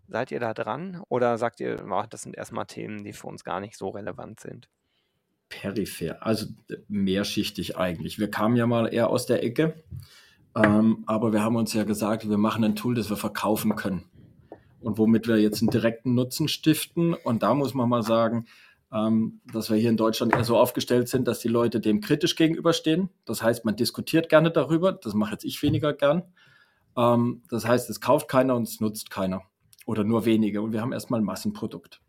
Seid 0.08 0.30
ihr 0.30 0.40
da 0.40 0.54
dran? 0.54 1.02
Oder 1.08 1.38
sagt 1.38 1.60
ihr, 1.60 1.84
ach, 1.90 2.06
das 2.06 2.22
sind 2.22 2.36
erstmal 2.36 2.66
Themen, 2.66 3.04
die 3.04 3.12
für 3.12 3.26
uns 3.26 3.44
gar 3.44 3.60
nicht 3.60 3.76
so 3.76 3.88
relevant 3.88 4.40
sind? 4.40 4.68
peripher, 5.48 6.22
also 6.26 6.46
mehrschichtig 6.88 7.76
eigentlich. 7.76 8.18
Wir 8.18 8.30
kamen 8.30 8.56
ja 8.56 8.66
mal 8.66 8.92
eher 8.92 9.08
aus 9.08 9.26
der 9.26 9.42
Ecke, 9.42 9.82
ähm, 10.54 11.04
aber 11.06 11.32
wir 11.32 11.42
haben 11.42 11.56
uns 11.56 11.72
ja 11.72 11.84
gesagt, 11.84 12.28
wir 12.28 12.38
machen 12.38 12.64
ein 12.64 12.76
Tool, 12.76 12.94
das 12.94 13.08
wir 13.08 13.16
verkaufen 13.16 13.74
können 13.74 14.04
und 14.80 14.98
womit 14.98 15.28
wir 15.28 15.38
jetzt 15.38 15.62
einen 15.62 15.70
direkten 15.70 16.14
Nutzen 16.14 16.48
stiften. 16.48 17.14
Und 17.14 17.42
da 17.42 17.54
muss 17.54 17.74
man 17.74 17.88
mal 17.88 18.02
sagen, 18.02 18.46
ähm, 18.92 19.40
dass 19.52 19.70
wir 19.70 19.76
hier 19.76 19.90
in 19.90 19.96
Deutschland 19.96 20.34
eher 20.34 20.44
so 20.44 20.56
aufgestellt 20.56 21.08
sind, 21.08 21.28
dass 21.28 21.40
die 21.40 21.48
Leute 21.48 21.80
dem 21.80 22.00
kritisch 22.00 22.36
gegenüberstehen. 22.36 23.10
Das 23.24 23.42
heißt, 23.42 23.64
man 23.64 23.76
diskutiert 23.76 24.28
gerne 24.28 24.50
darüber. 24.50 24.92
Das 24.92 25.14
mache 25.14 25.32
jetzt 25.32 25.44
ich 25.44 25.62
weniger 25.62 25.92
gern. 25.92 26.22
Ähm, 26.96 27.42
das 27.50 27.66
heißt, 27.66 27.90
es 27.90 28.00
kauft 28.00 28.28
keiner 28.28 28.56
und 28.56 28.68
es 28.68 28.80
nutzt 28.80 29.10
keiner 29.10 29.42
oder 29.86 30.04
nur 30.04 30.24
wenige. 30.24 30.62
Und 30.62 30.72
wir 30.72 30.80
haben 30.80 30.92
erstmal 30.92 31.20
ein 31.20 31.24
Massenprodukt. 31.24 32.00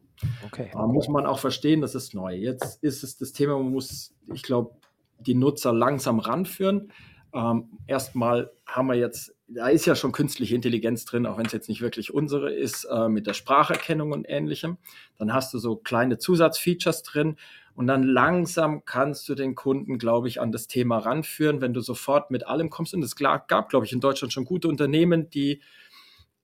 Okay. 0.45 0.69
Da 0.73 0.85
muss 0.85 1.07
man 1.07 1.25
auch 1.25 1.39
verstehen, 1.39 1.81
das 1.81 1.95
ist 1.95 2.13
neu. 2.13 2.35
Jetzt 2.35 2.83
ist 2.83 3.03
es 3.03 3.17
das 3.17 3.31
Thema, 3.31 3.57
man 3.57 3.71
muss, 3.71 4.13
ich 4.33 4.43
glaube, 4.43 4.75
die 5.19 5.35
Nutzer 5.35 5.73
langsam 5.73 6.19
ranführen. 6.19 6.91
Ähm, 7.33 7.69
erstmal 7.87 8.51
haben 8.65 8.87
wir 8.87 8.95
jetzt, 8.95 9.35
da 9.47 9.67
ist 9.67 9.85
ja 9.85 9.95
schon 9.95 10.11
künstliche 10.11 10.55
Intelligenz 10.55 11.05
drin, 11.05 11.25
auch 11.25 11.37
wenn 11.37 11.45
es 11.45 11.51
jetzt 11.51 11.69
nicht 11.69 11.81
wirklich 11.81 12.13
unsere 12.13 12.51
ist, 12.51 12.85
äh, 12.85 13.07
mit 13.07 13.27
der 13.27 13.33
Spracherkennung 13.33 14.11
und 14.11 14.25
ähnlichem. 14.27 14.77
Dann 15.17 15.33
hast 15.33 15.53
du 15.53 15.59
so 15.59 15.75
kleine 15.75 16.17
Zusatzfeatures 16.17 17.03
drin 17.03 17.37
und 17.75 17.87
dann 17.87 18.03
langsam 18.03 18.83
kannst 18.83 19.29
du 19.29 19.35
den 19.35 19.55
Kunden, 19.55 19.99
glaube 19.99 20.27
ich, 20.27 20.41
an 20.41 20.51
das 20.51 20.67
Thema 20.67 20.97
ranführen, 20.97 21.61
wenn 21.61 21.73
du 21.73 21.81
sofort 21.81 22.31
mit 22.31 22.45
allem 22.47 22.69
kommst. 22.69 22.93
Und 22.93 23.03
es 23.03 23.15
gab, 23.15 23.69
glaube 23.69 23.85
ich, 23.85 23.93
in 23.93 24.01
Deutschland 24.01 24.33
schon 24.33 24.45
gute 24.45 24.67
Unternehmen, 24.67 25.29
die 25.29 25.61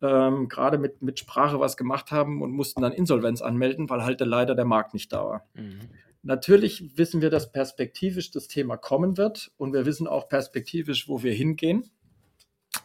ähm, 0.02 0.48
gerade 0.50 0.78
mit, 0.78 1.02
mit 1.02 1.20
Sprache 1.20 1.60
was 1.60 1.78
gemacht 1.78 2.12
haben 2.12 2.42
und 2.42 2.52
mussten 2.52 2.82
dann 2.82 2.92
Insolvenz 2.92 3.42
anmelden, 3.42 3.90
weil 3.90 4.04
halt 4.04 4.22
leider 4.22 4.56
der 4.56 4.66
Markt 4.66 4.94
nicht 4.94 5.12
da 5.12 5.26
war. 5.26 5.48
Mhm. 5.56 5.90
Natürlich 6.26 6.98
wissen 6.98 7.22
wir, 7.22 7.30
dass 7.30 7.52
perspektivisch 7.52 8.32
das 8.32 8.48
Thema 8.48 8.78
kommen 8.78 9.16
wird 9.16 9.52
und 9.58 9.74
wir 9.74 9.86
wissen 9.86 10.08
auch 10.08 10.28
perspektivisch, 10.28 11.08
wo 11.08 11.22
wir 11.22 11.34
hingehen 11.34 11.92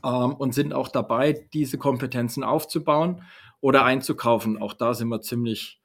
ähm, 0.05 0.35
und 0.35 0.53
sind 0.55 0.75
auch 0.75 0.89
dabei, 0.89 1.47
diese 1.55 1.79
Kompetenzen 1.79 2.45
aufzubauen 2.45 3.23
oder 3.63 3.87
einzukaufen. 3.87 4.61
Auch 4.61 4.75
da 4.75 4.93
sind 4.93 5.09
wir 5.09 5.23
ziemlich, 5.23 5.81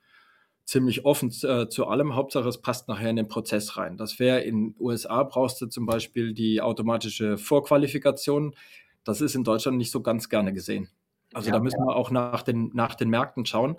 ziemlich 0.65 1.06
offen 1.06 1.32
äh, 1.44 1.70
zu 1.70 1.88
allem. 1.88 2.13
Hauptsache, 2.13 2.50
es 2.50 2.62
passt 2.62 2.89
nachher 2.89 3.10
in 3.10 3.15
den 3.15 3.30
Prozess 3.30 3.78
rein. 3.78 3.96
Das 3.96 4.20
wäre 4.20 4.41
in 4.41 4.76
USA 4.78 5.24
brauchst 5.24 5.62
du 5.62 5.68
zum 5.68 5.86
Beispiel 5.86 6.34
die 6.34 6.60
automatische 6.60 7.38
Vorqualifikation. 7.38 8.54
Das 9.06 9.22
ist 9.22 9.34
in 9.34 9.46
Deutschland 9.46 9.78
nicht 9.78 9.91
so 9.91 10.02
ganz 10.02 10.28
gerne 10.28 10.52
gesehen. 10.52 10.89
Also 11.34 11.52
ja, 11.52 11.54
da 11.54 11.62
müssen 11.62 11.80
wir 11.80 11.96
auch 11.96 12.12
nach 12.12 12.41
den, 12.41 12.72
nach 12.74 12.96
den 12.96 13.10
Märkten 13.10 13.46
schauen. 13.46 13.78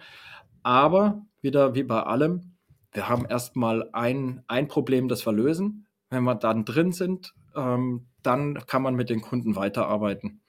Aber 0.63 1.27
wieder 1.43 1.75
wie 1.75 1.83
bei 1.83 2.03
allem, 2.03 2.56
wir 2.97 3.09
haben 3.11 3.27
erstmal 3.27 3.91
ein, 3.93 4.43
ein 4.49 4.69
Problem, 4.69 5.09
das 5.09 5.27
wir 5.27 5.33
lösen. 5.33 5.87
Wenn 6.09 6.25
wir 6.25 6.35
dann 6.35 6.65
drin 6.65 6.93
sind, 6.93 7.35
ähm, 7.55 8.07
dann 8.23 8.55
kann 8.67 8.81
man 8.83 8.95
mit 8.95 9.11
den 9.11 9.21
Kunden 9.21 9.55
weiterarbeiten. 9.55 10.41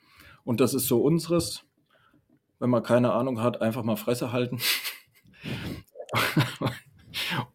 Und 0.45 0.61
das 0.61 0.73
ist 0.73 0.87
so 0.87 1.01
unseres. 1.01 1.65
Wenn 2.59 2.69
man 2.69 2.83
keine 2.83 3.11
Ahnung 3.11 3.41
hat, 3.43 3.61
einfach 3.61 3.83
mal 3.83 3.97
Fresse 3.97 4.31
halten. 4.31 4.59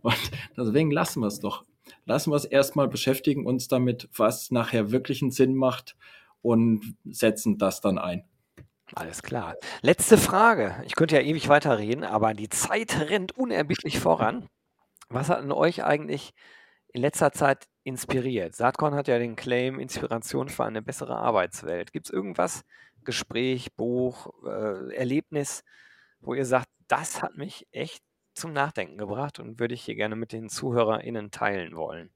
Und 0.02 0.30
deswegen 0.56 0.90
lassen 0.90 1.20
wir 1.20 1.28
es 1.28 1.40
doch. 1.40 1.64
Lassen 2.04 2.30
wir 2.30 2.36
es 2.36 2.44
erstmal 2.44 2.88
beschäftigen 2.88 3.46
uns 3.46 3.68
damit, 3.68 4.10
was 4.14 4.50
nachher 4.50 4.92
wirklich 4.92 5.22
einen 5.22 5.30
Sinn 5.30 5.54
macht 5.54 5.96
und 6.42 6.96
setzen 7.04 7.56
das 7.56 7.80
dann 7.80 7.98
ein. 7.98 8.24
Alles 8.94 9.22
klar. 9.22 9.54
Letzte 9.80 10.18
Frage. 10.18 10.82
Ich 10.84 10.96
könnte 10.96 11.14
ja 11.14 11.22
ewig 11.22 11.48
weiterreden, 11.48 12.04
aber 12.04 12.34
die 12.34 12.50
Zeit 12.50 13.08
rennt 13.08 13.32
unerbittlich 13.32 13.98
voran. 13.98 14.48
Was 15.12 15.28
hat 15.28 15.42
denn 15.42 15.52
euch 15.52 15.84
eigentlich 15.84 16.32
in 16.88 17.02
letzter 17.02 17.32
Zeit 17.32 17.66
inspiriert? 17.84 18.56
Saatkorn 18.56 18.94
hat 18.94 19.08
ja 19.08 19.18
den 19.18 19.36
Claim 19.36 19.78
Inspiration 19.78 20.48
für 20.48 20.64
eine 20.64 20.82
bessere 20.82 21.16
Arbeitswelt. 21.16 21.92
Gibt 21.92 22.06
es 22.06 22.12
irgendwas, 22.12 22.64
Gespräch, 23.04 23.74
Buch, 23.74 24.32
äh, 24.46 24.94
Erlebnis, 24.94 25.64
wo 26.20 26.34
ihr 26.34 26.46
sagt, 26.46 26.68
das 26.88 27.22
hat 27.22 27.36
mich 27.36 27.66
echt 27.72 28.02
zum 28.34 28.52
Nachdenken 28.52 28.96
gebracht 28.98 29.38
und 29.38 29.60
würde 29.60 29.74
ich 29.74 29.82
hier 29.82 29.96
gerne 29.96 30.16
mit 30.16 30.32
den 30.32 30.48
ZuhörerInnen 30.48 31.30
teilen 31.30 31.76
wollen? 31.76 32.10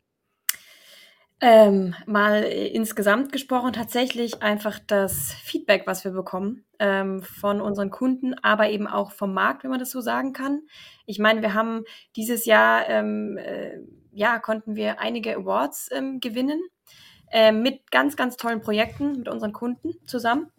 Ähm, 1.43 1.95
mal 2.07 2.45
äh, 2.45 2.69
insgesamt 2.69 3.31
gesprochen, 3.31 3.75
tatsächlich 3.75 4.43
einfach 4.43 4.79
das 4.79 5.33
Feedback, 5.33 5.87
was 5.87 6.03
wir 6.03 6.13
bekommen 6.13 6.65
ähm, 6.79 7.23
von 7.23 7.61
unseren 7.61 7.91
Kunden, 7.91 8.33
aber 8.43 8.71
eben 8.71 8.87
auch 8.87 9.13
vom 9.13 9.35
Markt, 9.35 9.63
wenn 9.63 9.71
man 9.71 9.79
das 9.81 9.91
so 9.91 10.01
sagen 10.01 10.33
kann. 10.33 10.63
Ich 11.05 11.19
meine, 11.19 11.43
wir 11.43 11.53
haben 11.53 11.85
dieses 12.17 12.47
Jahr, 12.47 12.89
ähm, 12.89 13.37
äh, 13.37 13.81
ja, 14.13 14.39
konnten 14.39 14.77
wir 14.77 14.99
einige 14.99 15.37
Awards 15.37 15.91
ähm, 15.93 16.21
gewinnen 16.21 16.63
äh, 17.31 17.53
mit 17.53 17.91
ganz, 17.91 18.17
ganz 18.17 18.39
tollen 18.39 18.63
Projekten 18.63 19.19
mit 19.19 19.29
unseren 19.29 19.53
Kunden 19.53 19.93
zusammen. 20.07 20.51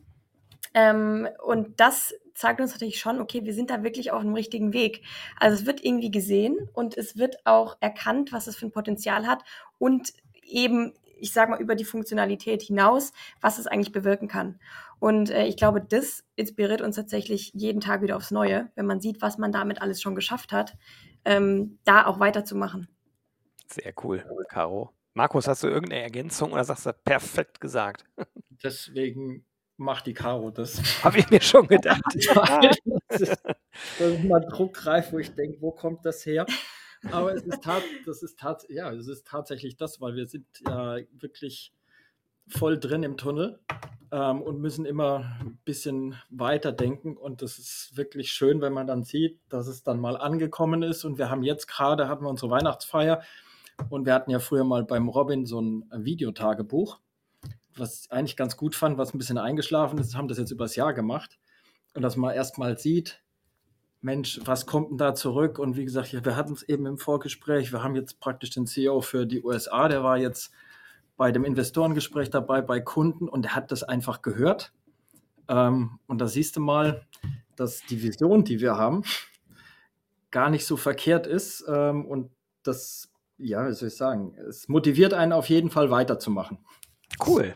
Ähm, 0.75 1.27
und 1.43 1.79
das 1.79 2.13
zeigt 2.35 2.61
uns 2.61 2.71
natürlich 2.73 2.99
schon, 2.99 3.19
okay, 3.19 3.43
wir 3.45 3.53
sind 3.55 3.71
da 3.71 3.81
wirklich 3.81 4.11
auf 4.11 4.21
dem 4.21 4.35
richtigen 4.35 4.73
Weg. 4.73 5.01
Also 5.39 5.55
es 5.59 5.65
wird 5.65 5.83
irgendwie 5.83 6.11
gesehen 6.11 6.69
und 6.73 6.95
es 6.95 7.17
wird 7.17 7.37
auch 7.45 7.77
erkannt, 7.79 8.31
was 8.31 8.45
es 8.45 8.55
für 8.55 8.67
ein 8.67 8.71
Potenzial 8.71 9.25
hat 9.25 9.43
und 9.79 10.13
eben, 10.47 10.93
ich 11.19 11.33
sage 11.33 11.51
mal, 11.51 11.61
über 11.61 11.75
die 11.75 11.85
Funktionalität 11.85 12.61
hinaus, 12.61 13.13
was 13.41 13.59
es 13.59 13.67
eigentlich 13.67 13.91
bewirken 13.91 14.27
kann. 14.27 14.59
Und 14.99 15.29
äh, 15.29 15.45
ich 15.45 15.57
glaube, 15.57 15.81
das 15.81 16.23
inspiriert 16.35 16.81
uns 16.81 16.95
tatsächlich 16.95 17.51
jeden 17.53 17.81
Tag 17.81 18.01
wieder 18.01 18.15
aufs 18.17 18.31
Neue, 18.31 18.71
wenn 18.75 18.85
man 18.85 18.99
sieht, 18.99 19.21
was 19.21 19.37
man 19.37 19.51
damit 19.51 19.81
alles 19.81 20.01
schon 20.01 20.15
geschafft 20.15 20.51
hat, 20.51 20.75
ähm, 21.25 21.79
da 21.83 22.05
auch 22.05 22.19
weiterzumachen. 22.19 22.87
Sehr 23.67 23.93
cool, 24.03 24.25
Caro. 24.49 24.91
Markus, 25.13 25.47
hast 25.47 25.63
du 25.63 25.67
irgendeine 25.67 26.03
Ergänzung 26.03 26.53
oder 26.53 26.63
sagst 26.63 26.85
du 26.85 26.93
perfekt 26.93 27.59
gesagt? 27.59 28.05
Deswegen 28.63 29.45
macht 29.75 30.07
die 30.07 30.13
Caro 30.13 30.51
das. 30.51 30.81
Habe 31.03 31.19
ich 31.19 31.29
mir 31.29 31.41
schon 31.41 31.67
gedacht. 31.67 32.01
das, 33.09 33.21
ist, 33.21 33.43
das 33.45 33.99
ist 33.99 34.23
mal 34.23 34.39
druckreif, 34.39 35.11
wo 35.11 35.19
ich 35.19 35.33
denke, 35.33 35.61
wo 35.61 35.71
kommt 35.71 36.05
das 36.05 36.25
her? 36.25 36.45
Aber 37.11 37.33
es 37.33 37.43
ist, 37.43 37.63
tat, 37.63 37.83
das 38.05 38.23
ist, 38.23 38.39
tat, 38.39 38.65
ja, 38.69 38.91
es 38.91 39.07
ist 39.07 39.25
tatsächlich 39.27 39.77
das, 39.77 40.01
weil 40.01 40.15
wir 40.15 40.27
sind 40.27 40.45
ja 40.67 40.97
wirklich 41.11 41.73
voll 42.47 42.79
drin 42.79 43.03
im 43.03 43.17
Tunnel 43.17 43.59
ähm, 44.11 44.41
und 44.41 44.59
müssen 44.59 44.85
immer 44.85 45.37
ein 45.41 45.57
bisschen 45.65 46.15
weiter 46.29 46.71
denken. 46.71 47.17
Und 47.17 47.41
das 47.41 47.59
ist 47.59 47.95
wirklich 47.95 48.31
schön, 48.31 48.61
wenn 48.61 48.73
man 48.73 48.87
dann 48.87 49.03
sieht, 49.03 49.39
dass 49.49 49.67
es 49.67 49.83
dann 49.83 49.99
mal 49.99 50.17
angekommen 50.17 50.83
ist. 50.83 51.05
Und 51.05 51.17
wir 51.17 51.29
haben 51.29 51.43
jetzt 51.43 51.67
gerade, 51.67 52.07
hatten 52.07 52.23
wir 52.23 52.29
unsere 52.29 52.51
Weihnachtsfeier 52.51 53.21
und 53.89 54.05
wir 54.05 54.13
hatten 54.13 54.31
ja 54.31 54.39
früher 54.39 54.63
mal 54.63 54.83
beim 54.83 55.09
Robin 55.09 55.45
so 55.45 55.61
ein 55.61 55.85
Videotagebuch, 55.91 56.99
was 57.75 58.05
ich 58.05 58.11
eigentlich 58.11 58.37
ganz 58.37 58.57
gut 58.57 58.75
fand, 58.75 58.97
was 58.97 59.13
ein 59.13 59.17
bisschen 59.17 59.37
eingeschlafen 59.37 59.99
ist, 59.99 60.15
haben 60.15 60.27
das 60.27 60.37
jetzt 60.37 60.51
übers 60.51 60.75
Jahr 60.75 60.93
gemacht. 60.93 61.37
Und 61.93 62.01
dass 62.01 62.15
man 62.15 62.35
erst 62.35 62.57
mal 62.57 62.77
sieht, 62.77 63.21
Mensch, 64.01 64.39
was 64.45 64.65
kommt 64.65 64.91
denn 64.91 64.97
da 64.97 65.15
zurück? 65.15 65.59
Und 65.59 65.75
wie 65.75 65.85
gesagt, 65.85 66.13
wir 66.13 66.35
hatten 66.35 66.53
es 66.53 66.63
eben 66.63 66.85
im 66.85 66.97
Vorgespräch, 66.97 67.71
wir 67.71 67.83
haben 67.83 67.95
jetzt 67.95 68.19
praktisch 68.19 68.51
den 68.51 68.67
CEO 68.67 69.01
für 69.01 69.25
die 69.25 69.43
USA, 69.43 69.87
der 69.87 70.03
war 70.03 70.17
jetzt 70.17 70.51
bei 71.17 71.31
dem 71.31 71.43
Investorengespräch 71.43 72.29
dabei, 72.29 72.61
bei 72.61 72.79
Kunden 72.79 73.27
und 73.27 73.41
der 73.43 73.55
hat 73.55 73.71
das 73.71 73.83
einfach 73.83 74.21
gehört. 74.21 74.71
Ähm, 75.49 75.99
und 76.05 76.19
da 76.19 76.27
siehst 76.27 76.55
du 76.55 76.59
mal, 76.59 77.05
dass 77.55 77.81
die 77.81 78.03
Vision, 78.03 78.43
die 78.43 78.59
wir 78.61 78.77
haben, 78.77 79.03
gar 80.29 80.49
nicht 80.49 80.65
so 80.65 80.77
verkehrt 80.77 81.25
ist. 81.25 81.65
Ähm, 81.67 82.05
und 82.05 82.31
das, 82.63 83.11
ja, 83.37 83.67
wie 83.67 83.73
soll 83.73 83.87
ich 83.87 83.95
sagen, 83.95 84.35
es 84.47 84.67
motiviert 84.67 85.13
einen 85.13 85.33
auf 85.33 85.49
jeden 85.49 85.71
Fall 85.71 85.89
weiterzumachen. 85.89 86.59
Cool. 87.25 87.55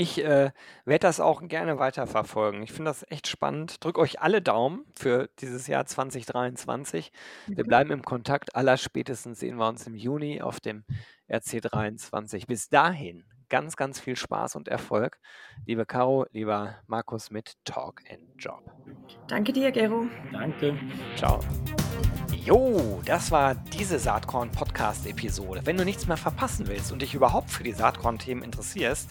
Ich 0.00 0.16
äh, 0.24 0.50
werde 0.86 1.02
das 1.02 1.20
auch 1.20 1.46
gerne 1.46 1.78
weiterverfolgen. 1.78 2.62
Ich 2.62 2.72
finde 2.72 2.88
das 2.90 3.04
echt 3.10 3.26
spannend. 3.28 3.84
Drück 3.84 3.98
euch 3.98 4.22
alle 4.22 4.40
Daumen 4.40 4.86
für 4.98 5.28
dieses 5.40 5.66
Jahr 5.66 5.84
2023. 5.84 7.12
Wir 7.48 7.64
Mhm. 7.64 7.68
bleiben 7.68 7.90
im 7.90 8.02
Kontakt. 8.02 8.56
Allerspätestens 8.56 9.40
sehen 9.40 9.58
wir 9.58 9.68
uns 9.68 9.86
im 9.86 9.94
Juni 9.94 10.40
auf 10.40 10.58
dem 10.58 10.84
RC23. 11.28 12.46
Bis 12.46 12.70
dahin 12.70 13.24
ganz, 13.50 13.76
ganz 13.76 14.00
viel 14.00 14.16
Spaß 14.16 14.56
und 14.56 14.68
Erfolg. 14.68 15.18
Liebe 15.66 15.84
Caro, 15.84 16.24
lieber 16.32 16.76
Markus 16.86 17.30
mit 17.30 17.56
Talk 17.66 18.00
and 18.10 18.22
Job. 18.38 18.72
Danke 19.28 19.52
dir, 19.52 19.70
Gero. 19.70 20.06
Danke. 20.32 20.78
Ciao. 21.14 21.40
Jo, 22.42 23.02
das 23.04 23.30
war 23.30 23.54
diese 23.54 23.98
Saatkorn-Podcast-Episode. 23.98 25.60
Wenn 25.66 25.76
du 25.76 25.84
nichts 25.84 26.06
mehr 26.06 26.16
verpassen 26.16 26.68
willst 26.68 26.90
und 26.90 27.02
dich 27.02 27.12
überhaupt 27.14 27.50
für 27.50 27.64
die 27.64 27.72
Saatkorn-Themen 27.72 28.42
interessierst, 28.42 29.10